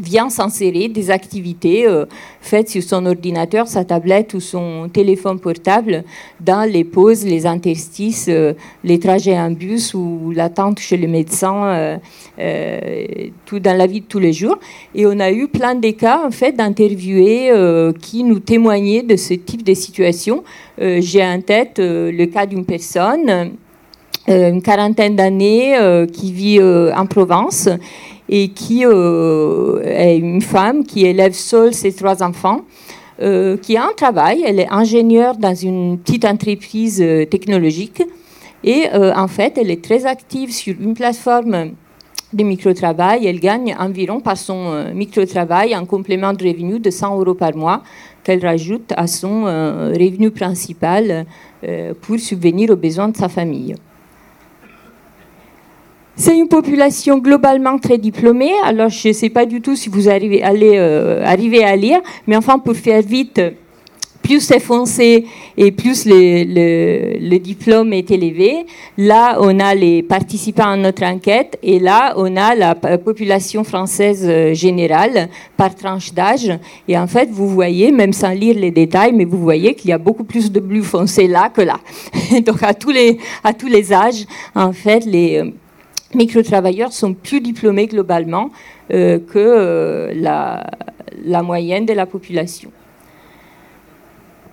[0.00, 2.06] vient s'insérer des activités euh,
[2.40, 6.04] faites sur son ordinateur, sa tablette ou son téléphone portable
[6.40, 8.30] dans les pauses, les interstices,
[8.84, 11.98] les trajets en bus ou l'attente chez le médecin,
[13.46, 14.58] tout dans la vie de tous les jours.
[14.94, 17.52] Et on a eu plein de cas en fait d'interviewés
[18.00, 20.42] qui nous témoignaient de ce type de situation.
[20.78, 23.52] J'ai en tête le cas d'une personne
[24.28, 27.68] euh, une quarantaine d'années, euh, qui vit euh, en Provence
[28.34, 32.62] et qui est une femme qui élève seule ses trois enfants.
[33.64, 38.02] qui a un travail, elle est ingénieure dans une petite entreprise technologique
[38.64, 38.84] et
[39.24, 41.72] en fait elle est très active sur une plateforme
[42.32, 43.26] de micro-travail.
[43.26, 44.58] Elle gagne environ par son
[44.94, 47.82] micro-travail un complément de revenu de 100 euros par mois
[48.24, 51.26] qu'elle rajoute à son revenu principal
[52.00, 53.74] pour subvenir aux besoins de sa famille.
[56.14, 58.52] C'est une population globalement très diplômée.
[58.64, 62.00] Alors, je ne sais pas du tout si vous arrivez, allez euh, arriver à lire,
[62.26, 63.40] mais enfin, pour faire vite,
[64.22, 68.66] plus c'est foncé et plus le, diplôme est élevé.
[68.96, 74.24] Là, on a les participants à notre enquête et là, on a la population française
[74.28, 76.52] euh, générale par tranche d'âge.
[76.88, 79.92] Et en fait, vous voyez, même sans lire les détails, mais vous voyez qu'il y
[79.92, 81.80] a beaucoup plus de bleu foncé là que là.
[82.46, 85.42] Donc, à tous les, à tous les âges, en fait, les
[86.14, 88.50] micro-travailleurs sont plus diplômés globalement
[88.92, 90.66] euh, que euh, la,
[91.24, 92.70] la, moyenne de la population.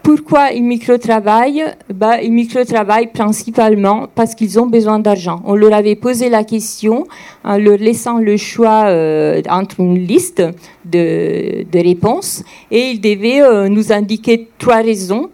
[0.02, 5.42] Pourquoi ils micro-travaillent bah, Ils micro-travaillent principalement parce qu'ils ont besoin d'argent.
[5.46, 7.06] On leur avait posé la question
[7.44, 10.42] en leur laissant le choix euh, entre une liste
[10.86, 15.30] de, de, réponses et ils devaient nous indiquer trois raisons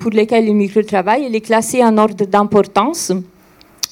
[0.00, 3.12] pour lesquelles ils micro-travaillent et les classer en ordre d'importance.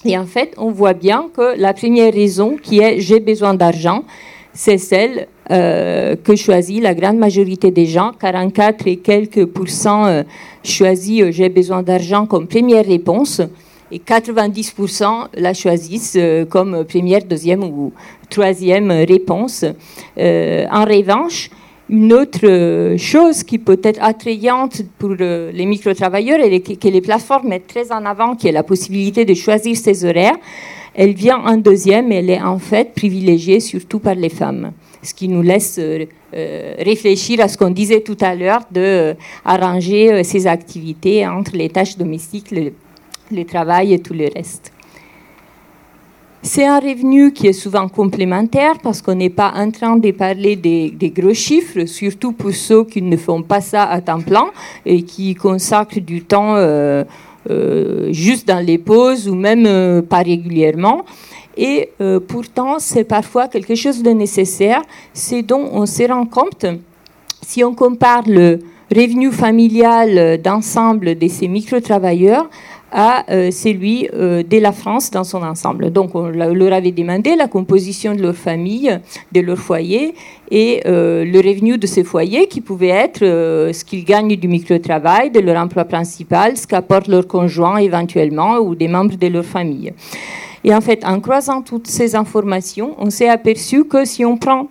[0.04, 4.04] Et en fait, on voit bien que la première raison, qui est j'ai besoin d'argent,
[4.52, 8.12] c'est celle euh, que choisit la grande majorité des gens.
[8.18, 10.22] 44 et quelques pourcents euh,
[10.64, 13.42] choisissent euh, j'ai besoin d'argent comme première réponse.
[13.92, 16.18] Et 90% la choisissent
[16.50, 17.92] comme première, deuxième ou
[18.28, 19.64] troisième réponse.
[20.18, 21.50] en revanche,
[21.88, 27.00] une autre euh, chose qui peut être attrayante pour euh, les micro-travailleurs et que les
[27.00, 30.36] plateformes mettent très en avant, qui est la possibilité de choisir ses horaires,
[30.94, 34.72] elle vient en deuxième elle est en fait privilégiée surtout par les femmes.
[35.02, 36.06] Ce qui nous laisse euh,
[36.78, 39.14] réfléchir à ce qu'on disait tout à l'heure de
[40.24, 42.52] ses activités entre les tâches domestiques,
[43.30, 44.72] le travail et tout le reste.
[46.46, 50.54] C'est un revenu qui est souvent complémentaire parce qu'on n'est pas en train de parler
[50.54, 54.46] des, gros chiffres, surtout pour ceux qui ne font pas ça à temps plein
[54.86, 57.02] et qui consacrent du temps euh,
[57.50, 61.04] euh, juste dans les pauses ou même euh, pas régulièrement.
[61.56, 61.90] Et
[62.28, 64.82] pourtant, c'est parfois quelque chose de nécessaire,
[65.14, 66.66] c'est dont on se rend compte
[67.42, 68.60] si on compare le
[68.94, 72.48] revenu familial d'ensemble de ces micro-travailleurs
[72.92, 75.90] à euh, celui euh, de la France dans son ensemble.
[75.90, 78.98] Donc on leur avait demandé la composition de leur famille,
[79.32, 80.14] de leur foyer
[80.50, 85.30] et euh, le revenu de ces foyers qui pouvait être ce qu'ils gagnent du micro-travail,
[85.30, 89.92] de leur emploi principal, ce qu'apporte leur conjoint éventuellement ou des membres de leur famille.
[90.64, 94.68] Et en fait, en croisant toutes ces informations, on s'est aperçu que si on prend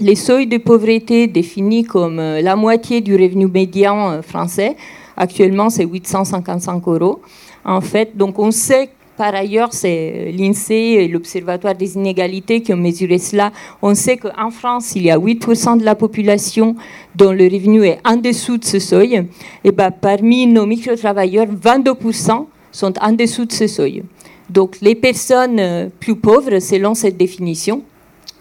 [0.00, 4.76] les seuils de pauvreté définis comme la moitié du revenu médian français,
[5.16, 7.20] actuellement c'est 855 euros,
[7.64, 12.78] en fait, donc on sait par ailleurs, c'est l'INSEE et l'Observatoire des inégalités qui ont
[12.78, 13.52] mesuré cela.
[13.82, 16.74] On sait qu'en France, il y a 8% de la population
[17.14, 19.24] dont le revenu est en dessous de ce seuil.
[19.64, 24.02] Et ben, parmi nos micro-travailleurs, 22% sont en dessous de ce seuil.
[24.48, 27.82] Donc les personnes euh, plus pauvres, selon cette définition,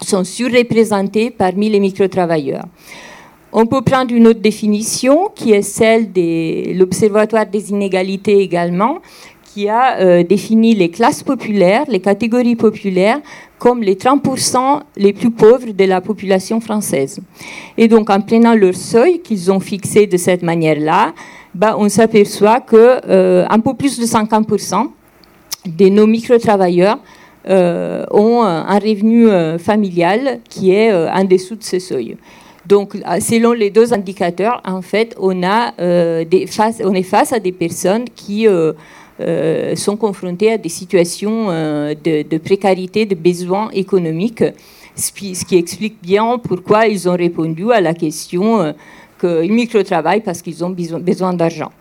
[0.02, 2.66] sont surreprésentées parmi les micro-travailleurs.
[3.54, 9.00] On peut prendre une autre définition qui est celle de l'Observatoire des inégalités également,
[9.44, 13.20] qui a euh, défini les classes populaires, les catégories populaires,
[13.60, 17.20] comme les 30% les plus pauvres de la population française.
[17.78, 21.14] Et donc, en prenant leur seuil qu'ils ont fixé de cette manière-là,
[21.54, 24.88] bah, on s'aperçoit que euh, un peu plus de 50%
[25.66, 27.00] de nos micro-travailleurs
[27.50, 29.28] euh, ont un revenu
[29.60, 32.16] familial qui est en dessous de ce seuil.
[32.66, 35.72] Donc, selon les deux indicateurs, en fait, on, a,
[36.24, 36.46] des
[36.84, 38.48] on est face à des personnes qui
[39.22, 44.44] euh, sont confrontés à des situations euh, de, précarité, de besoins économiques,
[44.96, 48.72] ce qui, explique bien pourquoi ils ont répondu à la question euh,
[49.20, 51.72] qu'ils micro-travaillent parce qu'ils ont besoin, d'argent.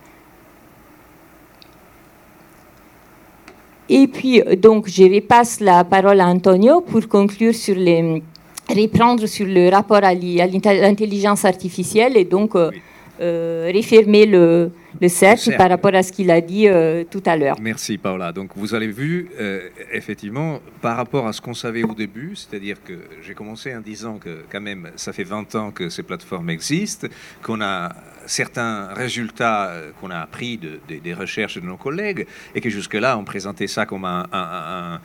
[3.89, 8.23] Et puis, donc, je repasse la parole à Antonio pour conclure sur les,
[8.75, 12.55] reprendre sur le rapport à l'intelligence artificielle et donc
[13.21, 17.57] réfirmer le, le cercle par rapport à ce qu'il a dit euh, tout à l'heure.
[17.61, 18.33] Merci Paola.
[18.33, 22.83] Donc vous avez vu, euh, effectivement, par rapport à ce qu'on savait au début, c'est-à-dire
[22.83, 26.51] que j'ai commencé en disant que quand même, ça fait 20 ans que ces plateformes
[26.51, 27.09] existent,
[27.43, 27.91] qu'on a
[28.27, 33.19] certains résultats euh, qu'on a appris de, des recherches de nos collègues et que jusque-là,
[33.19, 35.01] on présentait ça comme un, un, un,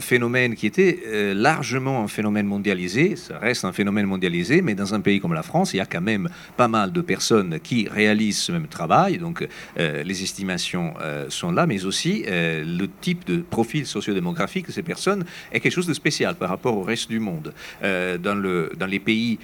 [0.00, 1.00] phénomène qui était
[1.34, 3.16] largement un phénomène mondialisé.
[3.16, 5.86] Ça reste un phénomène mondialisé, mais dans un pays comme la France, il y a
[5.86, 9.46] quand même pas mal de personnes qui réalisent ce même travail donc
[9.78, 14.72] euh, les estimations euh, sont là, mais aussi euh, le type de profil sociodémographique de
[14.72, 17.52] ces personnes est quelque chose de spécial par rapport au reste du monde.
[17.82, 19.38] dans, dans les pays,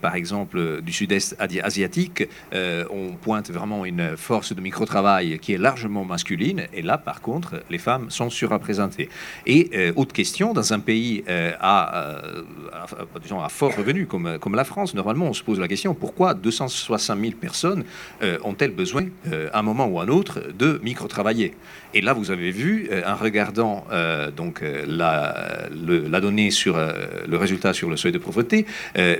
[0.00, 6.04] par exemple, du sud-est asiatique, on pointe vraiment une force de micro-travail qui est largement
[6.04, 9.08] masculine, et là, par contre, les femmes sont surreprésentées.
[9.46, 11.24] Et autre question, dans un pays
[11.60, 12.20] à,
[13.22, 16.34] disons, à fort revenu comme, comme la France, normalement, on se pose la question pourquoi
[16.34, 17.84] 260 000 personnes
[18.44, 21.54] ont-elles besoin, euh, à un moment ou à un autre, de micro-travailler?
[21.94, 24.30] Et là, vous avez vu, euh, en regardant euh,
[24.86, 28.66] la, la, donnée sur le résultat sur le seuil de pauvreté,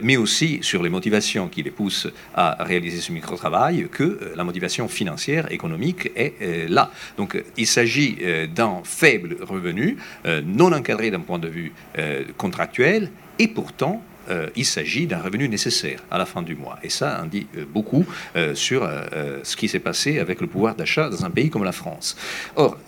[0.03, 4.89] mais aussi sur les motivations qui les poussent à réaliser ce micro-travail, que la motivation
[4.89, 6.91] financière, économique est là.
[7.16, 8.18] Donc, il s'agit
[8.55, 9.97] d'un faible revenu,
[10.45, 11.72] non encadré d'un point de vue
[12.37, 16.79] contractuel, et pourtant euh, il s'agit d'un revenu nécessaire à la fin du mois.
[16.83, 18.05] Et ça en dit euh, beaucoup
[18.37, 18.89] euh, sur
[19.43, 22.16] ce qui s'est passé avec le pouvoir d'achat dans un pays comme la France.
[22.57, 22.79] Or,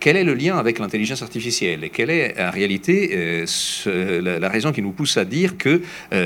[0.00, 1.84] quel est le lien avec l'intelligence artificielle?
[1.84, 3.44] Et quelle est en réalité
[3.86, 5.82] la, raison qui nous pousse à dire que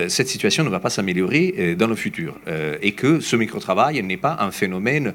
[0.08, 2.38] cette situation ne va pas s'améliorer dans le futur
[2.82, 5.12] et que ce micro-travail n'est pas un phénomène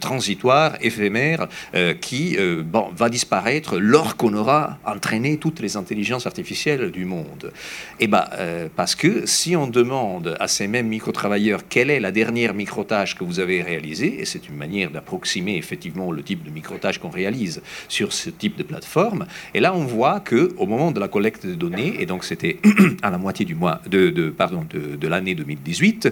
[0.00, 1.48] transitoire, éphémère,
[2.00, 7.52] qui bon, va disparaître lorsqu'on aura entraîné toutes les intelligences artificielles du monde
[8.00, 8.24] eh ben,
[8.88, 13.22] parce que si on demande à ces mêmes micro-travailleurs quelle est la dernière micro-tâche que
[13.22, 17.60] vous avez réalisée, et c'est une manière d'approximer effectivement le type de micro-tâche qu'on réalise
[17.88, 21.44] sur ce type de plateforme, et là on voit que au moment de la collecte
[21.44, 22.60] de données, et donc c'était
[23.02, 26.08] à la moitié de, pardon de, l'année 2018,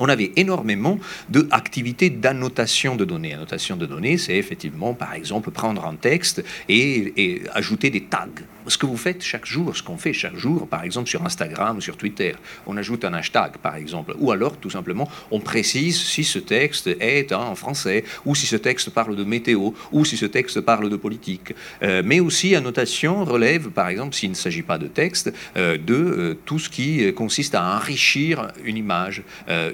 [0.00, 0.98] on avait énormément
[1.28, 3.34] d'activités d'annotation de données.
[3.34, 8.26] Annotation de données, c'est effectivement, par exemple, prendre un texte et ajouter des tags
[8.66, 11.76] ce que vous faites chaque jour, ce qu'on fait chaque jour, par exemple sur Instagram
[11.76, 12.32] ou sur Twitter.
[12.66, 14.14] On ajoute un hashtag, par exemple.
[14.18, 18.56] Ou alors, tout simplement, on précise si ce texte est en français, ou si ce
[18.56, 21.54] texte parle de météo, ou si ce texte parle de politique.
[21.82, 25.94] Euh, mais aussi, annotation relève, par exemple, s'il ne s'agit pas de texte, euh, de
[25.94, 29.22] euh, tout ce qui consiste à enrichir une image,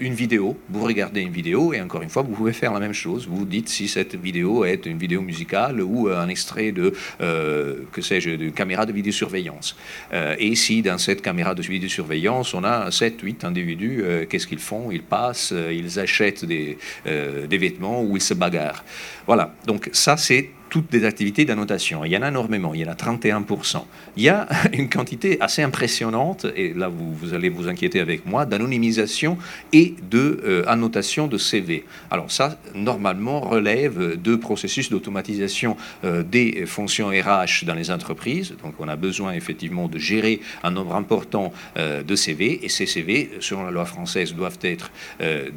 [0.01, 0.57] une vidéo.
[0.71, 3.27] Vous regardez une vidéo et encore une fois, vous pouvez faire la même chose.
[3.29, 8.31] Vous dites si cette vidéo est une vidéo musicale ou un extrait de, que sais-je,
[8.31, 9.77] de caméra de vidéosurveillance.
[10.13, 14.47] Euh, et si dans cette caméra de vidéosurveillance, on a 7, 8 individus, euh, qu'est-ce
[14.47, 14.91] qu'ils font?
[14.91, 18.85] Ils passent, euh, ils achètent des, des vêtements ou ils se bagarrent.
[19.27, 22.05] Voilà, donc ça c'est toutes des activités d'annotation.
[22.05, 23.83] Il y en a énormément, il y en a 31%.
[24.17, 28.47] Il y a une quantité assez impressionnante, et là vous, allez vous inquiéter avec moi,
[28.47, 29.39] d'anonymisation
[29.73, 31.85] et de euh, de CV.
[32.11, 38.55] Alors ça, normalement, relève de processus d'automatisation euh, des fonctions RH dans les entreprises.
[38.63, 42.87] Donc on a besoin effectivement de gérer un nombre important euh, de CV, et ces
[42.87, 44.91] CV, selon la loi française, doivent être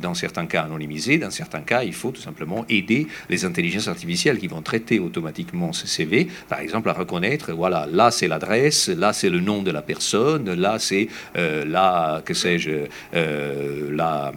[0.02, 4.40] dans certains cas anonymisés, dans certains cas, il faut tout simplement aider les intelligences artificielles
[4.40, 9.14] qui vont traiter automatiquement ce CV, par exemple à reconnaître, voilà, là c'est l'adresse, là
[9.14, 14.32] c'est le nom de la personne, là c'est euh, la, que sais-je, euh, euh,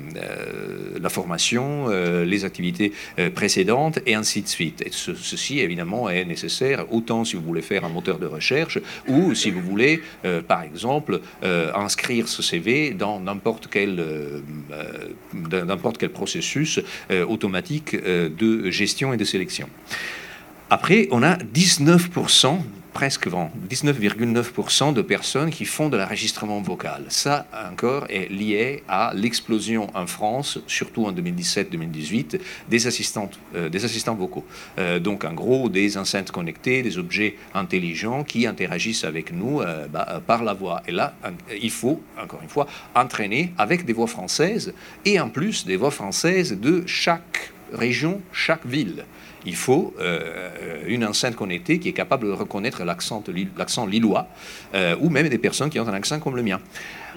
[1.01, 2.93] la formation, les activités
[3.35, 4.85] précédentes et ainsi de suite.
[4.91, 9.51] Ceci évidemment est nécessaire autant si vous voulez faire un moteur de recherche ou si
[9.51, 10.01] vous voulez,
[10.49, 11.21] par exemple,
[11.75, 14.03] inscrire ce CV dans n'importe quel,
[15.53, 16.81] n'importe quel processus
[17.29, 19.69] automatique de gestion et de sélection.
[20.77, 22.59] Après, on a 19%,
[22.93, 27.05] presque 19,9% de personnes qui font de l'enregistrement vocal.
[27.11, 32.87] Ça, encore, est lié à l'explosion en France, surtout en 2017-2018, des,
[33.55, 34.45] euh, des assistants vocaux.
[34.81, 39.87] Euh, donc, en gros, des enceintes connectées, des objets intelligents qui interagissent avec nous euh,
[39.87, 40.83] bah, par la voix.
[40.89, 41.14] Et là,
[41.62, 42.66] il faut, encore une fois,
[42.97, 48.66] entraîner avec des voix françaises et en plus des voix françaises de chaque région, chaque
[48.66, 49.05] ville
[49.47, 54.27] il faut euh, une enceinte connectée qui est capable de reconnaître l'accent lillois,
[54.75, 56.61] euh, ou même des personnes qui ont un accent comme le mien.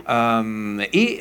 [0.10, 1.20] Euh, et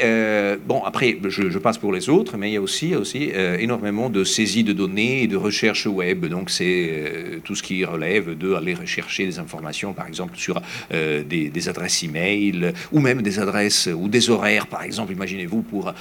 [0.67, 4.23] bon, après, je, passe pour les autres, mais il y a aussi, aussi énormément de
[4.23, 6.27] saisie de données et de recherche web.
[6.27, 11.51] Donc, c'est tout ce qui relève de aller rechercher des informations, par exemple, sur des,
[11.51, 15.93] des, adresses e-mail, ou même des adresses ou des horaires, par exemple, imaginez-vous, pour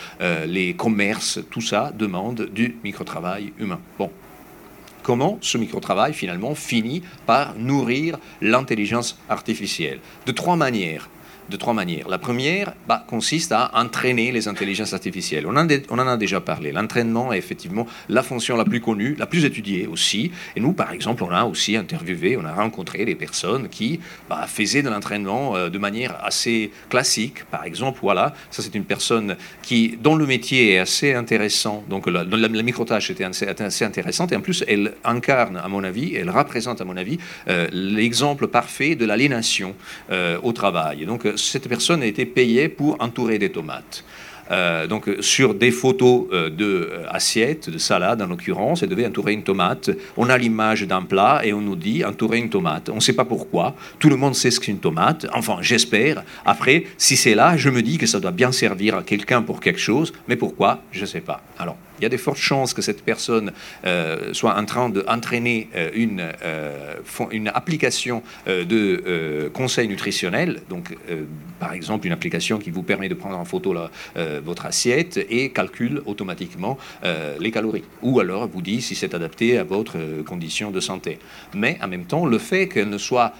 [0.46, 1.40] les commerces.
[1.50, 3.80] Tout ça demande du micro-travail humain.
[3.98, 4.12] Bon,
[5.06, 10.00] comment ce micro-travail finalement finit par nourrir l'intelligence artificielle.
[10.26, 11.10] De trois manières
[11.50, 12.08] de trois manières.
[12.10, 15.46] La première bah, consiste à entraîner les intelligences artificielles.
[15.48, 16.72] On en, a déjà parlé.
[16.72, 20.32] L'entraînement est effectivement la fonction la plus connue, la plus étudiée aussi.
[20.56, 24.46] Et nous, par exemple, on a aussi interviewé, on a rencontré des personnes qui bah,
[24.48, 27.44] faisaient de l'entraînement euh, de manière assez classique.
[27.46, 31.84] Par exemple, voilà, ça c'est une personne qui, dont le métier est assez intéressant.
[31.90, 34.32] Donc la, la, micro-tâche était assez, intéressante.
[34.32, 37.18] Et en plus, elle incarne, à mon avis, elle représente, à mon avis,
[37.48, 39.76] euh, l'exemple parfait de l'aliénation
[40.12, 41.06] euh, au travail.
[41.06, 44.04] donc, cette personne a été payée pour entourer des tomates.
[44.52, 49.08] Euh, donc sur des photos euh, de euh, assiettes, de salade en l'occurrence, elle devait
[49.08, 49.90] entourer une tomate.
[50.18, 52.90] On a l'image d'un plat et on nous dit entourer une tomate.
[52.90, 53.76] On ne sait pas pourquoi.
[53.98, 55.26] Tout le monde sait ce qu'est une tomate.
[55.34, 56.24] Enfin, j'espère.
[56.46, 59.60] Après, si c'est là, je me dis que ça doit bien servir à quelqu'un pour
[59.60, 60.14] quelque chose.
[60.28, 60.82] Mais pourquoi?
[60.92, 61.42] Je ne sais pas.
[61.58, 63.52] Alors, il y a de fortes chances que cette personne
[63.86, 66.96] euh, soit en train d'entraîner euh, une, euh,
[67.32, 70.96] une application de conseil nutritionnel, donc
[71.60, 73.76] par exemple une application qui vous permet de prendre en photo
[74.44, 76.78] votre assiette et calcule automatiquement
[77.40, 81.20] les calories, ou alors vous dit si c'est adapté à votre condition de santé.
[81.54, 83.34] Mais en même temps, le fait qu'elle ne soit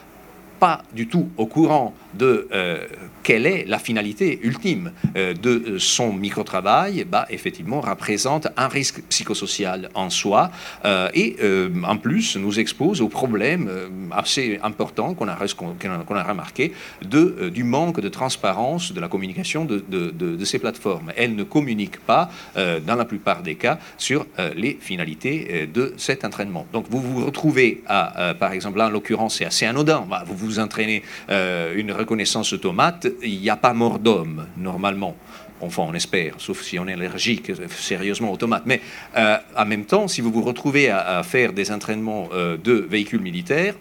[0.60, 2.86] pas du tout au courant de euh,
[3.24, 9.90] quelle est la finalité ultime euh, de son micro-travail, bah, effectivement, représente un risque psychosocial
[9.94, 10.52] en soi
[10.86, 11.38] euh, et
[11.84, 13.70] en plus nous expose aux problèmes
[14.12, 19.84] assez importants qu'on a, a, remarqué de, du manque de transparence de la communication de,
[19.90, 21.12] de, ces plateformes.
[21.16, 24.26] Elles ne communiquent pas, dans la plupart des cas, sur
[24.56, 26.66] les finalités de cet entraînement.
[26.74, 30.36] Donc vous vous retrouvez à, par exemple, là en l'occurrence, c'est assez anodin, bah, vous
[30.36, 35.16] vous entraînez une reconnaissance automate, il n'y a pas mort d'homme, normalement.
[35.62, 38.66] Enfin, on espère, sauf si on est allergique sérieusement aux tomates.
[38.66, 38.82] Mais
[39.16, 43.22] euh, en même temps, si vous vous retrouvez à, faire des entraînements euh, de véhicules
[43.22, 43.76] militaires,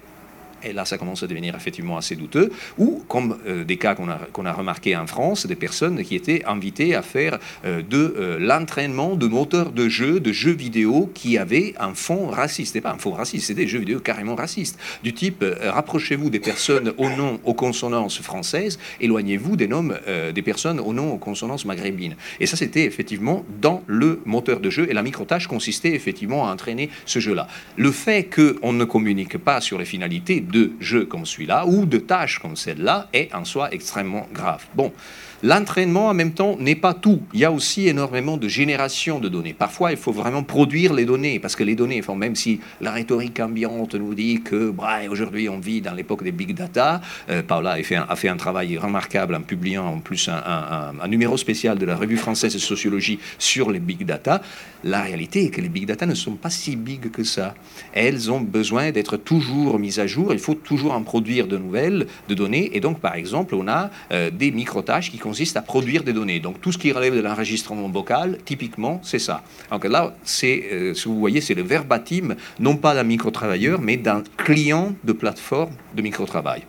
[0.64, 2.50] et là, ça commence à devenir effectivement assez douteux.
[2.78, 6.14] Ou, comme euh, des cas qu'on a, qu'on a remarqué en France, des personnes qui
[6.14, 11.10] étaient invitées à faire euh, de euh, l'entraînement de moteurs de jeux, de jeux vidéo
[11.14, 12.68] qui avaient un fond raciste.
[12.68, 14.78] C'était pas un fond raciste, c'était des jeux vidéo carrément racistes.
[15.02, 19.90] Du type, rapprochez-vous des personnes au nom aux consonances françaises, éloignez-vous des noms
[20.34, 22.16] des personnes au nom aux consonances maghrébines.
[22.40, 24.86] Et ça, c'était effectivement dans le moteur de jeu.
[24.88, 27.48] Et la micro-tâche consistait effectivement à entraîner ce jeu-là.
[27.76, 31.98] Le fait qu'on ne communique pas sur les finalités de jeux comme celui-là ou de
[31.98, 34.64] tâches comme celle-là est en soi extrêmement grave.
[34.74, 34.92] Bon,
[35.43, 37.20] L'entraînement, en même temps, n'est pas tout.
[37.32, 39.55] Il y a aussi énormément de génération de données.
[39.55, 43.41] Parfois, il faut vraiment produire les données, parce que les données, même si la rhétorique
[43.41, 47.72] ambiante nous dit que bah, aujourd'hui on vit dans l'époque des big data, euh, Paula
[47.72, 52.16] a fait, un, travail remarquable en publiant en plus un, numéro spécial de la revue
[52.16, 54.43] française de sociologie sur les big data.
[54.82, 57.55] La réalité est que les big data ne sont pas si big que ça.
[57.93, 60.32] Elles ont besoin d'être toujours mises à jour.
[60.32, 62.70] Il faut toujours en produire de nouvelles, de données.
[62.76, 65.18] Et donc, par exemple, on a euh, des micro-tâches qui
[65.57, 66.41] à produire des données.
[66.41, 69.43] Donc, tout ce qui relève de l'enregistrement vocal, typiquement, c'est ça.
[69.70, 73.97] Donc là, c'est, euh, si vous voyez, c'est le verbatim, non pas d'un micro-travailleur, mais
[73.97, 76.62] d'un client de plateforme de micro-travail.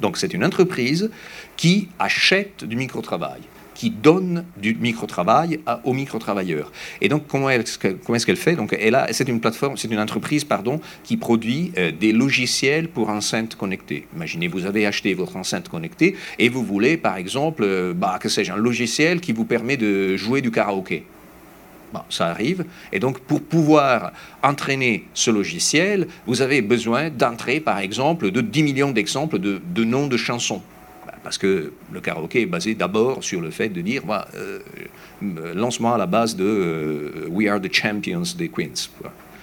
[0.00, 1.10] Donc, c'est une entreprise
[1.56, 3.40] qui achète du micro-travail
[3.82, 6.70] qui donne du micro-travail aux micro-travailleurs.
[7.00, 7.78] Et donc, comment est-ce
[8.26, 8.54] qu'elle fait?
[8.54, 8.76] Donc,
[9.10, 9.28] c'est
[9.90, 14.06] une entreprise, pardon, qui produit euh, des logiciels pour enceintes connectées.
[14.14, 18.28] Imaginez, vous avez acheté votre enceinte connectée et vous voulez, par exemple, euh, bah, que
[18.28, 21.04] sais-je, un logiciel qui vous permet de jouer du karaoké.
[21.92, 22.64] Bon, ça arrive.
[22.92, 24.12] Et donc, pour pouvoir
[24.44, 29.82] entraîner ce logiciel, vous avez besoin d'entrer, par exemple, de 10 millions d'exemples de, de
[29.82, 30.62] noms de chansons
[31.22, 34.02] parce que le karaoké est basé d'abord sur le fait de dire
[34.34, 34.58] euh,
[35.54, 38.90] lancement à la base de euh, We are the champions des Queens.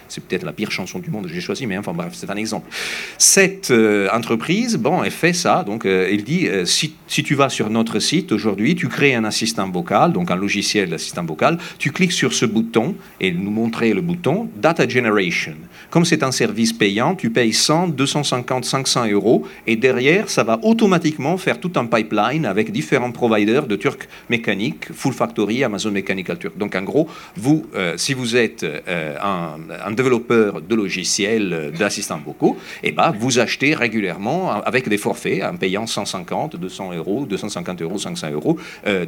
[0.09, 2.35] C'est peut-être la pire chanson du monde que j'ai choisie, mais enfin bref, c'est un
[2.35, 2.69] exemple.
[3.17, 5.63] Cette euh, entreprise, bon, elle fait ça.
[5.63, 9.69] Donc, elle dit si, si, tu vas sur notre site aujourd'hui, tu crées un assistant
[9.69, 14.01] vocal, donc un logiciel d'assistant vocal, tu cliques sur ce bouton et nous montrer le
[14.01, 15.55] bouton Data Generation.
[15.89, 20.59] Comme c'est un service payant, tu payes 100, 250, 500 euros et derrière, ça va
[20.63, 26.37] automatiquement faire tout un pipeline avec différents providers de Turk Mécanique, Full Factory, Amazon Mechanical
[26.37, 26.57] Turk.
[26.57, 32.21] Donc en gros, vous, euh, si vous êtes euh, un, développeur de logiciels euh, d'assistants
[32.25, 37.81] vocaux, eh ben, vous achetez régulièrement avec des forfaits, en payant 150, 200 euros, 250
[37.81, 38.57] euros, 500 euros,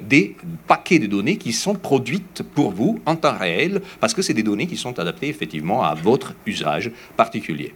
[0.08, 0.36] des
[0.68, 4.44] paquets de données qui sont produites pour vous en temps réel parce que c'est des
[4.44, 7.74] données qui sont adaptées effectivement à votre usage particulier.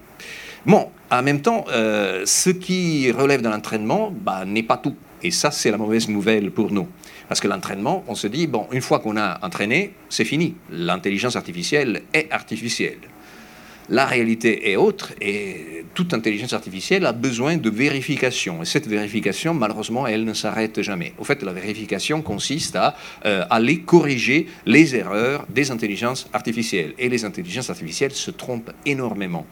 [0.66, 4.96] Bon, en même temps, euh, ce qui relève de l'entraînement bah, n'est pas tout.
[5.22, 6.88] Et ça, c'est la mauvaise nouvelle pour nous.
[7.28, 10.56] Parce que l'entraînement, on se dit, bon, une fois qu'on a entraîné, c'est fini.
[10.70, 13.00] L'intelligence artificielle est artificielle.
[13.90, 18.64] La réalité est autre et toute intelligence artificielle a besoin de vérification.
[18.64, 21.14] Et cette vérification, malheureusement, elle ne s'arrête jamais.
[21.20, 22.96] Au fait, la vérification consiste à
[23.26, 26.96] euh, aller corriger les erreurs des intelligences artificielles.
[26.98, 29.46] Et les intelligences artificielles se trompent énormément.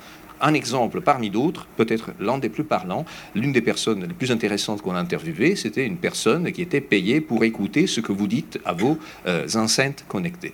[0.46, 4.82] Un exemple parmi d'autres, peut-être l'un des plus parlants, l'une des personnes les plus intéressantes
[4.82, 8.60] qu'on a interviewées, c'était une personne qui était payée pour écouter ce que vous dites
[8.66, 10.54] à vos euh, enceintes connectées.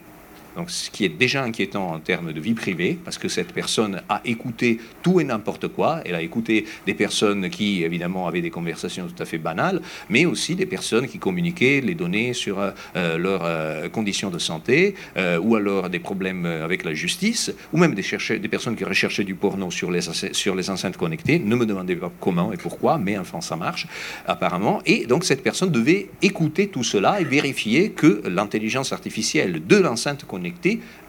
[0.56, 4.02] Donc, ce qui est déjà inquiétant en termes de vie privée, parce que cette personne
[4.10, 6.02] a écouté tout et n'importe quoi.
[6.06, 10.26] Elle a écouté des personnes qui, évidemment, avaient des conversations tout à fait banales, mais
[10.26, 15.38] aussi des personnes qui communiquaient les données sur euh, leurs euh, conditions de santé, euh,
[15.40, 18.04] ou alors des problèmes avec la justice, ou même des,
[18.40, 20.02] des personnes qui recherchaient du porno sur les,
[20.34, 21.40] sur les enceintes connectées.
[21.40, 23.88] Ne me demandez pas comment et pourquoi, mais enfin, ça marche,
[24.28, 24.82] apparemment.
[24.86, 30.26] Et donc, cette personne devait écouter tout cela et vérifier que l'intelligence artificielle de l'enceinte
[30.26, 30.39] connectée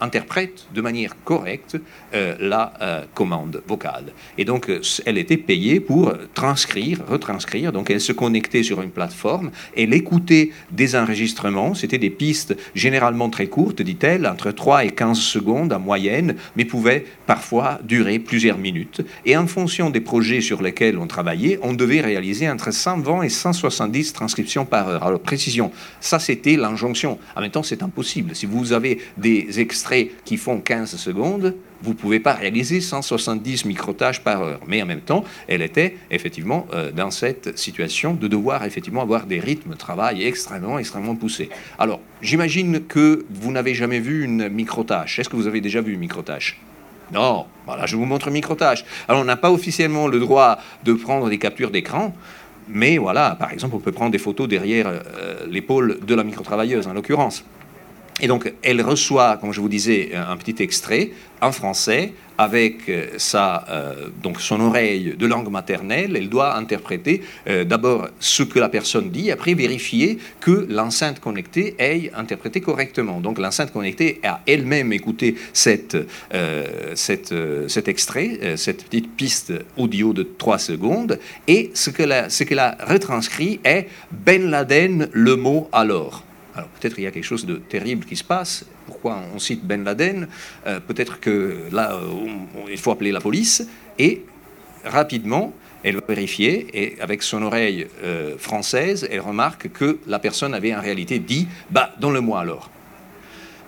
[0.01, 1.77] interprète de manière correcte
[2.15, 4.07] euh, la euh, commande vocale.
[4.39, 7.73] Et donc, euh, elle était payée pour transcrire, retranscrire.
[7.73, 11.75] Donc, elle se connectait sur une plateforme, elle écoutait des enregistrements.
[11.75, 16.65] C'était des pistes généralement très courtes, dit-elle, entre 3 et 15 secondes en moyenne, mais
[16.65, 19.03] pouvaient parfois durer plusieurs minutes.
[19.25, 23.29] Et en fonction des projets sur lesquels on travaillait, on devait réaliser entre 120 et
[23.29, 25.05] 170 transcriptions par heure.
[25.05, 25.71] Alors, précision,
[26.01, 27.19] ça c'était l'injonction.
[27.37, 28.35] En même temps, c'est impossible.
[28.35, 33.65] Si vous avez des extraits qui font 15 secondes, vous ne pouvez pas réaliser 170
[33.65, 34.61] microtages par heure.
[34.67, 39.27] Mais en même temps, elle était effectivement euh, dans cette situation de devoir effectivement avoir
[39.27, 41.49] des rythmes de travail extrêmement, extrêmement poussés.
[41.79, 45.19] Alors, j'imagine que vous n'avez jamais vu une microtâche.
[45.19, 46.61] Est-ce que vous avez déjà vu une microtâche
[47.13, 48.85] non, voilà, je vous montre une microtâche.
[49.09, 52.15] Alors, on n'a pas officiellement le droit de prendre des captures d'écran,
[52.69, 56.87] mais voilà, par exemple, on peut prendre des photos derrière euh, l'épaule de la microtravailleuse,
[56.87, 57.45] en l'occurrence.
[58.21, 63.07] Et donc, elle reçoit, comme je vous disais, un petit extrait en français avec euh,
[63.19, 66.17] sa, euh, donc son oreille de langue maternelle.
[66.17, 71.75] Elle doit interpréter euh, d'abord ce que la personne dit, après vérifier que l'enceinte connectée
[71.79, 73.21] ait interprété correctement.
[73.21, 75.97] Donc, l'enceinte connectée a elle-même écouté cette,
[76.95, 83.89] cet extrait, cette petite piste audio de 3 secondes, et ce qu'elle a retranscrit est
[84.11, 86.25] Ben Laden, le mot alors.
[86.55, 88.65] Alors peut-être il y a quelque chose de terrible qui se passe.
[88.87, 90.29] Pourquoi on cite Ben Laden?
[90.67, 93.69] Euh, Peut-être que là, euh, il faut appeler la police.
[93.99, 94.25] Et
[94.85, 100.55] rapidement, elle va vérifier et avec son oreille euh, française, elle remarque que la personne
[100.55, 102.71] avait en réalité dit Bah, donne-le-moi alors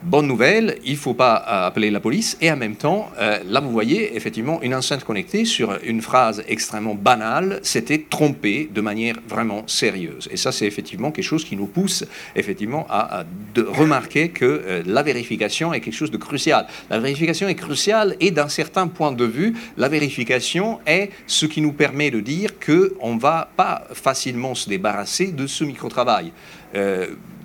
[0.03, 2.36] bonne nouvelle, il ne faut pas euh, appeler la police.
[2.40, 6.42] Et en même temps, euh, là, vous voyez effectivement une enceinte connectée sur une phrase
[6.48, 10.28] extrêmement banale, c'était tromper de manière vraiment sérieuse.
[10.30, 12.05] Et ça, c'est effectivement quelque chose qui nous pousse
[12.36, 13.24] effectivement à,
[13.57, 16.66] remarquer que euh, la vérification est quelque chose de crucial.
[16.90, 21.61] La vérification est cruciale et d'un certain point de vue, la vérification est ce qui
[21.61, 26.32] nous permet de dire qu'on ne va pas facilement se débarrasser de ce micro-travail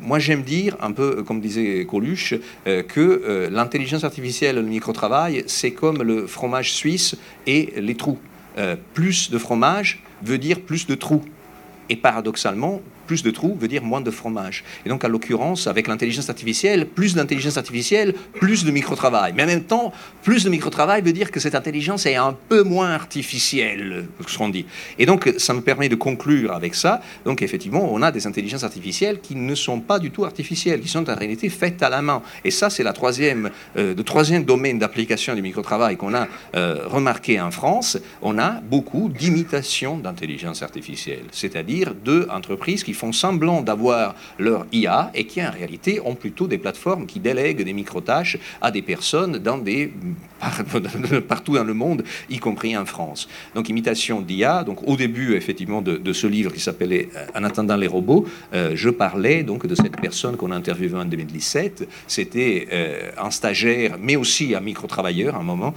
[0.01, 2.35] moi, j'aime dire, un peu comme disait Coluche,
[2.67, 8.19] euh, que euh, l'intelligence artificielle, le micro-travail, c'est comme le fromage suisse et les trous.
[8.57, 11.23] Euh, plus de fromage veut dire plus de trous.
[11.89, 14.63] Et paradoxalement, plus de trous veut dire moins de fromage.
[14.85, 19.33] Et donc, à l'occurrence, avec l'intelligence artificielle, plus d'intelligence artificielle, plus de micro-travail.
[19.35, 19.91] Mais en même temps,
[20.23, 24.49] plus de micro-travail veut dire que cette intelligence est un peu moins artificielle, ce qu'on
[24.49, 24.65] dit.
[24.99, 27.01] Et donc, ça me permet de conclure avec ça.
[27.25, 30.89] Donc, effectivement, on a des intelligences artificielles qui ne sont pas du tout artificielles, qui
[30.89, 32.21] sont en réalité faites à la main.
[32.43, 36.87] Et ça, c'est la troisième, euh, le troisième domaine d'application du micro-travail qu'on a euh,
[36.87, 37.97] remarqué en France.
[38.21, 45.11] On a beaucoup d'imitations d'intelligence artificielle, c'est-à-dire deux entreprises qui font semblant d'avoir leur IA
[45.13, 49.37] et qui en réalité ont plutôt des plateformes qui délèguent des micro-tâches à des personnes
[49.37, 49.93] dans des,
[51.27, 53.27] partout dans le monde, y compris en France.
[53.55, 54.63] Donc imitation d'IA.
[54.63, 58.71] Donc au début effectivement de, ce livre qui s'appelait euh, En attendant les robots, euh,
[58.75, 61.87] je parlais donc de cette personne qu'on a interviewée en 2017.
[62.07, 65.73] C'était euh, un stagiaire, mais aussi un micro-travailleur à un moment,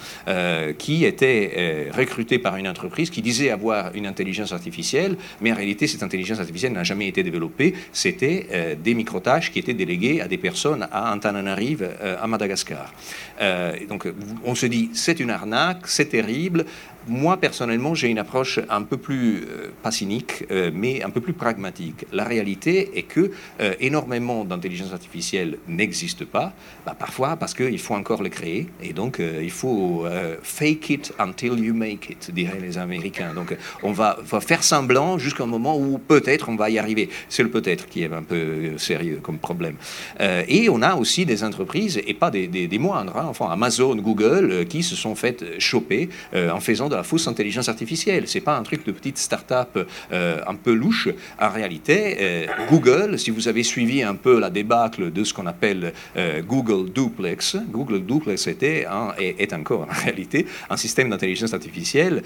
[0.78, 5.86] qui était recruté par une entreprise qui disait avoir une intelligence artificielle, mais en réalité
[5.86, 10.28] cette intelligence artificielle n'a jamais été développé, c'était euh, des micro-tâches qui étaient déléguées à
[10.28, 12.92] des personnes à Antananarive, euh, à Madagascar.
[13.40, 14.08] Euh, donc
[14.44, 16.64] on se dit, c'est une arnaque, c'est terrible,
[17.08, 21.20] moi, personnellement, j'ai une approche un peu plus, euh, pas cynique, euh, mais un peu
[21.20, 22.04] plus pragmatique.
[22.12, 23.30] La réalité est que
[23.60, 26.52] euh, énormément d'intelligence artificielle n'existe pas,
[26.84, 30.04] bah, parfois parce qu'il faut encore le créer, et donc il faut
[30.42, 33.32] fake it until you make it, diraient les Américains.
[33.34, 37.08] Donc on va, faire semblant jusqu'au moment où peut-être on va y arriver.
[37.28, 39.76] C'est le peut-être qui est un peu sérieux comme problème.
[40.20, 44.66] et on a aussi des entreprises, et pas des, des, moindres, hein, enfin Amazon, Google,
[44.68, 48.24] qui se sont faites choper en faisant de la fausse intelligence artificielle.
[48.26, 51.08] C'est pas un truc de petite start-up euh, un peu louche.
[51.40, 55.46] En réalité, euh, Google, si vous avez suivi un peu la débâcle de ce qu'on
[55.46, 58.86] appelle euh, Google Duplex, Google Duplex était
[59.18, 62.22] et est encore en réalité un système d'intelligence artificielle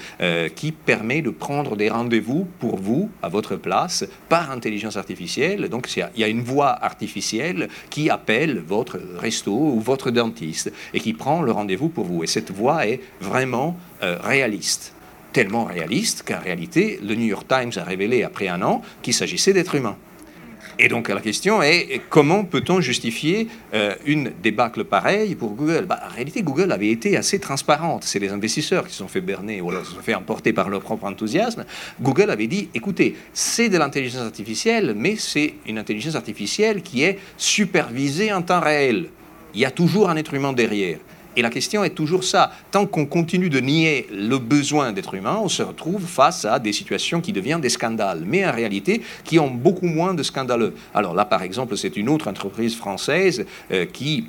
[0.56, 5.68] qui permet de prendre des rendez-vous pour vous à votre place par intelligence artificielle.
[5.68, 11.00] Donc il y a une voix artificielle qui appelle votre resto ou votre dentiste et
[11.00, 12.24] qui prend le rendez-vous pour vous.
[12.24, 14.92] Et cette voix est vraiment euh, réaliste.
[15.32, 19.52] Tellement réaliste qu'en réalité, le New York Times a révélé après un an qu'il s'agissait
[19.52, 19.96] d'êtres humains.
[20.78, 25.86] Et donc la question est comment peut-on justifier euh, une débâcle pareille pour Google?
[25.88, 28.05] Bah, En réalité, Google avait été assez transparente.
[28.05, 30.68] C'est les investisseurs qui se sont fait berner ou alors se sont fait emporter par
[30.68, 31.64] leur propre enthousiasme.
[32.00, 37.18] Google avait dit écoutez, c'est de l'intelligence artificielle, mais c'est une intelligence artificielle qui est
[37.36, 39.09] supervisée en temps réel.
[39.55, 40.98] Il y a toujours un être humain derrière.
[41.37, 42.53] Et la question est toujours ça.
[42.70, 46.72] Tant qu'on continue de nier le besoin d'être humain, on se retrouve face à des
[46.72, 50.74] situations qui deviennent des scandales, mais en réalité qui ont beaucoup moins de scandaleux.
[50.95, 54.26] Alors là, par exemple, c'est une autre entreprise française euh, qui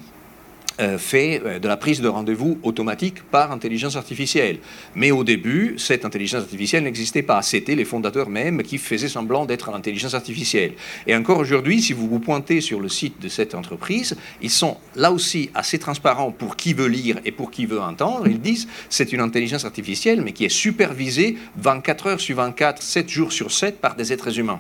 [0.98, 4.60] fait euh, de la prise de rendez-vous automatique par intelligence artificielle.
[4.96, 7.42] Mais au début, cette intelligence artificielle n'existait pas.
[7.42, 10.74] C'était les fondateurs même qui faisaient semblant d'être l'intelligence artificielle.
[11.08, 14.78] Et encore aujourd'hui, si vous vous pointez sur le site de cette entreprise, ils sont
[14.96, 18.28] là aussi assez transparents pour qui veut lire et pour qui veut entendre.
[18.28, 23.10] Ils disent c'est une intelligence artificielle, mais qui est supervisée 24 heures sur 24, 7
[23.10, 24.60] jours sur 7 par des êtres humains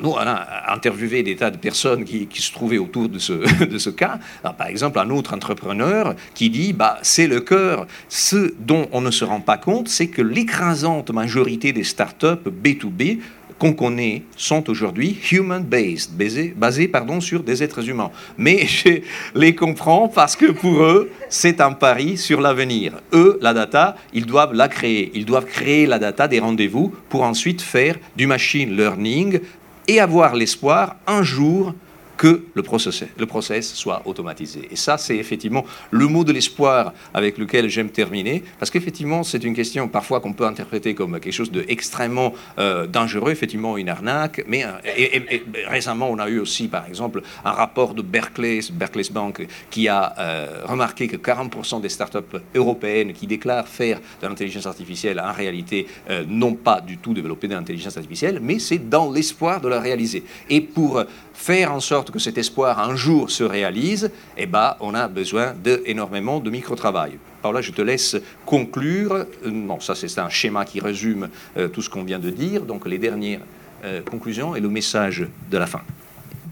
[0.00, 4.18] nous, on a interviewé des tas de personnes qui, se trouvaient autour de ce, cas.
[4.42, 7.86] par exemple, un autre entrepreneur qui dit bah, c'est le cœur.
[8.08, 13.18] Ce dont on ne se rend pas compte, c'est que l'écrasante majorité des startups B2B
[13.58, 18.10] qu'on connaît sont aujourd'hui human-based, basés, sur des êtres humains.
[18.36, 19.00] Mais je
[19.34, 22.94] les comprends parce que pour eux, c'est un pari sur l'avenir.
[23.12, 25.10] Eux, la data, ils doivent la créer.
[25.14, 29.40] Ils doivent créer la data des rendez-vous pour ensuite faire du machine learning
[29.88, 31.74] et avoir l'espoir un jour
[32.16, 34.68] que le process, le process soit automatisé.
[34.70, 39.42] Et ça, c'est effectivement le mot de l'espoir avec lequel j'aime terminer, parce qu'effectivement, c'est
[39.44, 44.44] une question parfois qu'on peut interpréter comme quelque chose d'extrêmement euh, dangereux, effectivement une arnaque,
[44.46, 44.64] mais
[44.96, 49.88] et, récemment, on a eu aussi, par exemple, un rapport de Berkeley, Berkeley Bank, qui
[49.88, 55.32] a euh, remarqué que 40% des startups européennes qui déclarent faire de l'intelligence artificielle, en
[55.32, 59.68] réalité, euh, n'ont pas du tout développé de l'intelligence artificielle, mais c'est dans l'espoir de
[59.68, 60.24] la réaliser.
[60.48, 61.02] Et pour
[61.34, 65.52] faire en sorte que cet espoir un jour se réalise, eh ben, on a besoin
[65.52, 67.18] d'énormément de, de micro-travail.
[67.42, 69.12] Paula, je te laisse conclure.
[69.12, 72.62] Euh, non, ça c'est un schéma qui résume euh, tout ce qu'on vient de dire.
[72.62, 73.40] Donc les dernières
[73.84, 75.82] euh, conclusions et le message de la fin.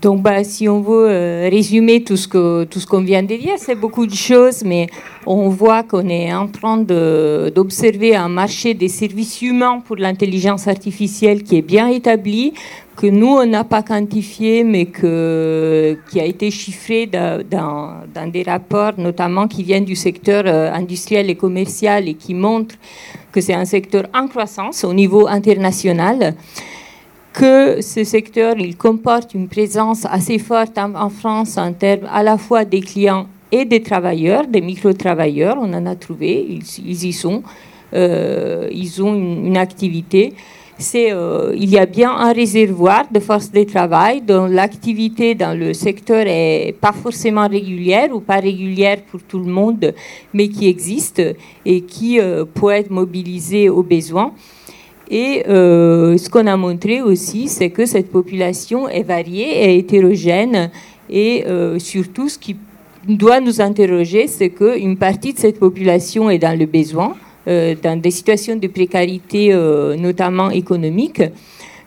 [0.03, 1.07] Donc, bah, si on veut
[1.49, 4.89] résumer tout ce que tout ce qu'on vient de dire, c'est beaucoup de choses, mais
[5.27, 11.45] on voit qu'on est en train d'observer un marché des services humains pour l'intelligence artificielle
[11.45, 12.53] qui est bien établi,
[12.97, 17.43] que nous, on n'a pas quantifié, mais que, qui a été chiffré dans,
[18.15, 22.75] dans, des rapports, notamment qui viennent du secteur euh, industriel et commercial et qui montrent
[23.31, 26.35] que c'est un secteur en croissance au niveau international,
[27.33, 32.37] que ce secteur, il comporte une présence assez forte en, France en termes à la
[32.37, 37.43] fois des clients et des travailleurs, des micro-travailleurs, on en a trouvé, ils, y sont,
[37.95, 40.33] euh, ils ont une activité.
[40.95, 45.75] Euh, il y a bien un réservoir de force de travail dont l'activité dans le
[45.75, 49.95] secteur est pas forcément régulière ou pas régulière pour tout le monde,
[50.33, 51.23] mais qui existe
[51.65, 54.33] et qui euh, peut être mobilisée aux besoins.
[55.11, 60.71] Et euh, ce qu'on a montré aussi, c'est que cette population est variée et hétérogène.
[61.11, 61.45] Et
[61.79, 62.57] surtout, ce qui
[63.07, 67.15] doit nous interroger, c'est qu'une partie de cette population est dans le besoin
[67.49, 71.23] euh, dans des situations de précarité, euh, notamment économique.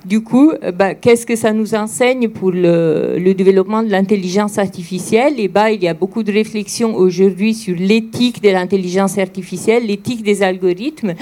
[0.05, 5.39] Du coup, euh, bah, qu'est-ce que ça nous enseigne pour le, développement de l'intelligence artificielle?
[5.39, 10.21] Et bah, il y a beaucoup de réflexions aujourd'hui sur l'éthique de l'intelligence artificielle, l'éthique
[10.21, 11.15] des algorithmes,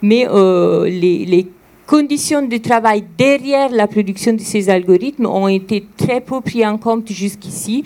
[0.00, 0.26] mais
[0.86, 1.46] les, les
[1.90, 6.78] conditions de travail derrière la production de ces algorithmes ont été très peu pris en
[6.78, 7.82] compte jusqu'ici,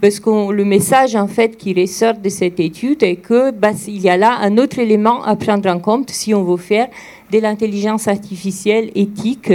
[0.00, 4.00] parce que le message en fait qui ressort de cette étude est que bah, il
[4.00, 6.88] y a là un autre élément à prendre en compte si on veut faire
[7.30, 9.52] de l'intelligence artificielle éthique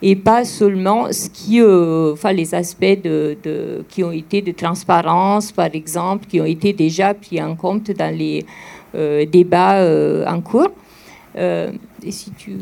[0.00, 3.36] et pas seulement ce qui, euh, enfin, les aspects de,
[3.88, 8.16] qui ont été de transparence, par exemple, qui ont été déjà pris en compte dans
[8.16, 8.46] les
[8.94, 10.70] euh, débats euh, en cours.
[11.36, 12.52] et si tu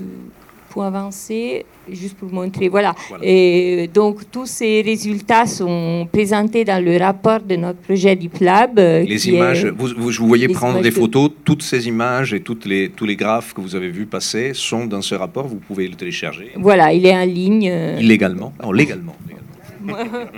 [0.83, 2.68] avancer, juste pour montrer.
[2.68, 2.95] Voilà.
[3.22, 8.79] Et donc, tous ces résultats sont présentés dans le rapport de notre projet DeepLab.
[8.79, 12.41] Euh, les images, vous, vous, je vous voyez prendre des photos, toutes ces images et
[12.41, 15.57] toutes les, tous les graphes que vous avez vus passer sont dans ce rapport, vous
[15.57, 16.53] pouvez le télécharger.
[16.57, 17.72] Voilà, il est en ligne.
[17.99, 19.16] Illégalement Non, légalement.
[19.27, 20.07] légalement.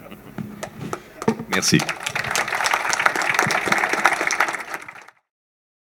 [1.55, 1.79] Merci.